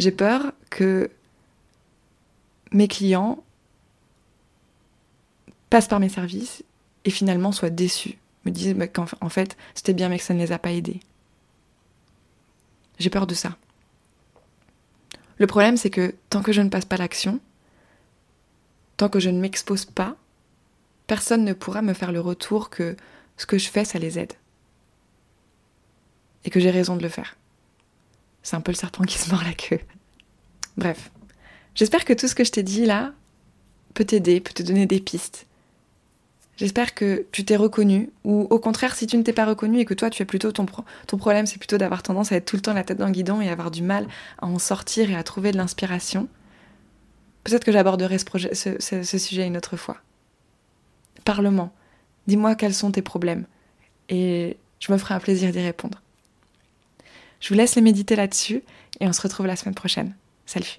J'ai 0.00 0.10
peur 0.10 0.52
que 0.68 1.12
mes 2.72 2.88
clients 2.88 3.44
passent 5.70 5.86
par 5.86 6.00
mes 6.00 6.08
services 6.08 6.64
et 7.04 7.10
finalement 7.10 7.52
soient 7.52 7.70
déçus, 7.70 8.18
me 8.44 8.50
disent 8.50 8.74
bah, 8.74 8.88
qu'en 8.88 9.28
fait 9.28 9.56
c'était 9.74 9.94
bien 9.94 10.08
mais 10.08 10.18
que 10.18 10.24
ça 10.24 10.34
ne 10.34 10.38
les 10.38 10.52
a 10.52 10.58
pas 10.58 10.72
aidés. 10.72 11.00
J'ai 12.98 13.10
peur 13.10 13.26
de 13.26 13.34
ça. 13.34 13.56
Le 15.38 15.46
problème 15.46 15.76
c'est 15.76 15.90
que 15.90 16.14
tant 16.28 16.42
que 16.42 16.52
je 16.52 16.60
ne 16.60 16.68
passe 16.68 16.84
pas 16.84 16.96
l'action, 16.96 17.40
tant 18.96 19.08
que 19.08 19.20
je 19.20 19.30
ne 19.30 19.40
m'expose 19.40 19.86
pas, 19.86 20.16
personne 21.06 21.44
ne 21.44 21.54
pourra 21.54 21.82
me 21.82 21.94
faire 21.94 22.12
le 22.12 22.20
retour 22.20 22.70
que 22.70 22.96
ce 23.36 23.46
que 23.46 23.56
je 23.56 23.70
fais, 23.70 23.86
ça 23.86 23.98
les 23.98 24.18
aide. 24.18 24.34
Et 26.44 26.50
que 26.50 26.60
j'ai 26.60 26.70
raison 26.70 26.96
de 26.96 27.02
le 27.02 27.08
faire. 27.08 27.36
C'est 28.42 28.56
un 28.56 28.60
peu 28.60 28.72
le 28.72 28.76
serpent 28.76 29.04
qui 29.04 29.18
se 29.18 29.30
mord 29.30 29.42
la 29.42 29.54
queue. 29.54 29.80
Bref. 30.76 31.10
J'espère 31.74 32.04
que 32.04 32.12
tout 32.12 32.28
ce 32.28 32.34
que 32.34 32.44
je 32.44 32.52
t'ai 32.52 32.62
dit 32.62 32.84
là 32.84 33.12
peut 33.94 34.04
t'aider, 34.04 34.40
peut 34.40 34.52
te 34.52 34.62
donner 34.62 34.86
des 34.86 35.00
pistes. 35.00 35.46
J'espère 36.60 36.94
que 36.94 37.24
tu 37.32 37.42
t'es 37.42 37.56
reconnu, 37.56 38.10
ou 38.22 38.46
au 38.50 38.58
contraire, 38.58 38.94
si 38.94 39.06
tu 39.06 39.16
ne 39.16 39.22
t'es 39.22 39.32
pas 39.32 39.46
reconnu 39.46 39.78
et 39.78 39.86
que 39.86 39.94
toi, 39.94 40.10
tu 40.10 40.20
as 40.20 40.26
plutôt 40.26 40.52
ton, 40.52 40.66
problème, 40.66 41.46
c'est 41.46 41.56
plutôt 41.56 41.78
d'avoir 41.78 42.02
tendance 42.02 42.32
à 42.32 42.36
être 42.36 42.44
tout 42.44 42.56
le 42.56 42.60
temps 42.60 42.74
la 42.74 42.84
tête 42.84 42.98
dans 42.98 43.06
le 43.06 43.12
guidon 43.12 43.40
et 43.40 43.48
avoir 43.48 43.70
du 43.70 43.82
mal 43.82 44.06
à 44.36 44.46
en 44.46 44.58
sortir 44.58 45.10
et 45.10 45.14
à 45.14 45.22
trouver 45.22 45.52
de 45.52 45.56
l'inspiration, 45.56 46.28
peut-être 47.44 47.64
que 47.64 47.72
j'aborderai 47.72 48.18
ce 48.18 49.18
sujet 49.18 49.46
une 49.46 49.56
autre 49.56 49.78
fois. 49.78 49.96
Parlement, 51.24 51.72
dis-moi 52.26 52.54
quels 52.56 52.74
sont 52.74 52.90
tes 52.90 53.00
problèmes 53.00 53.46
et 54.10 54.58
je 54.80 54.92
me 54.92 54.98
ferai 54.98 55.14
un 55.14 55.20
plaisir 55.20 55.52
d'y 55.52 55.62
répondre. 55.62 56.02
Je 57.40 57.48
vous 57.48 57.54
laisse 57.54 57.74
les 57.74 57.80
méditer 57.80 58.16
là-dessus 58.16 58.62
et 59.00 59.06
on 59.06 59.14
se 59.14 59.22
retrouve 59.22 59.46
la 59.46 59.56
semaine 59.56 59.74
prochaine. 59.74 60.14
Salut 60.44 60.78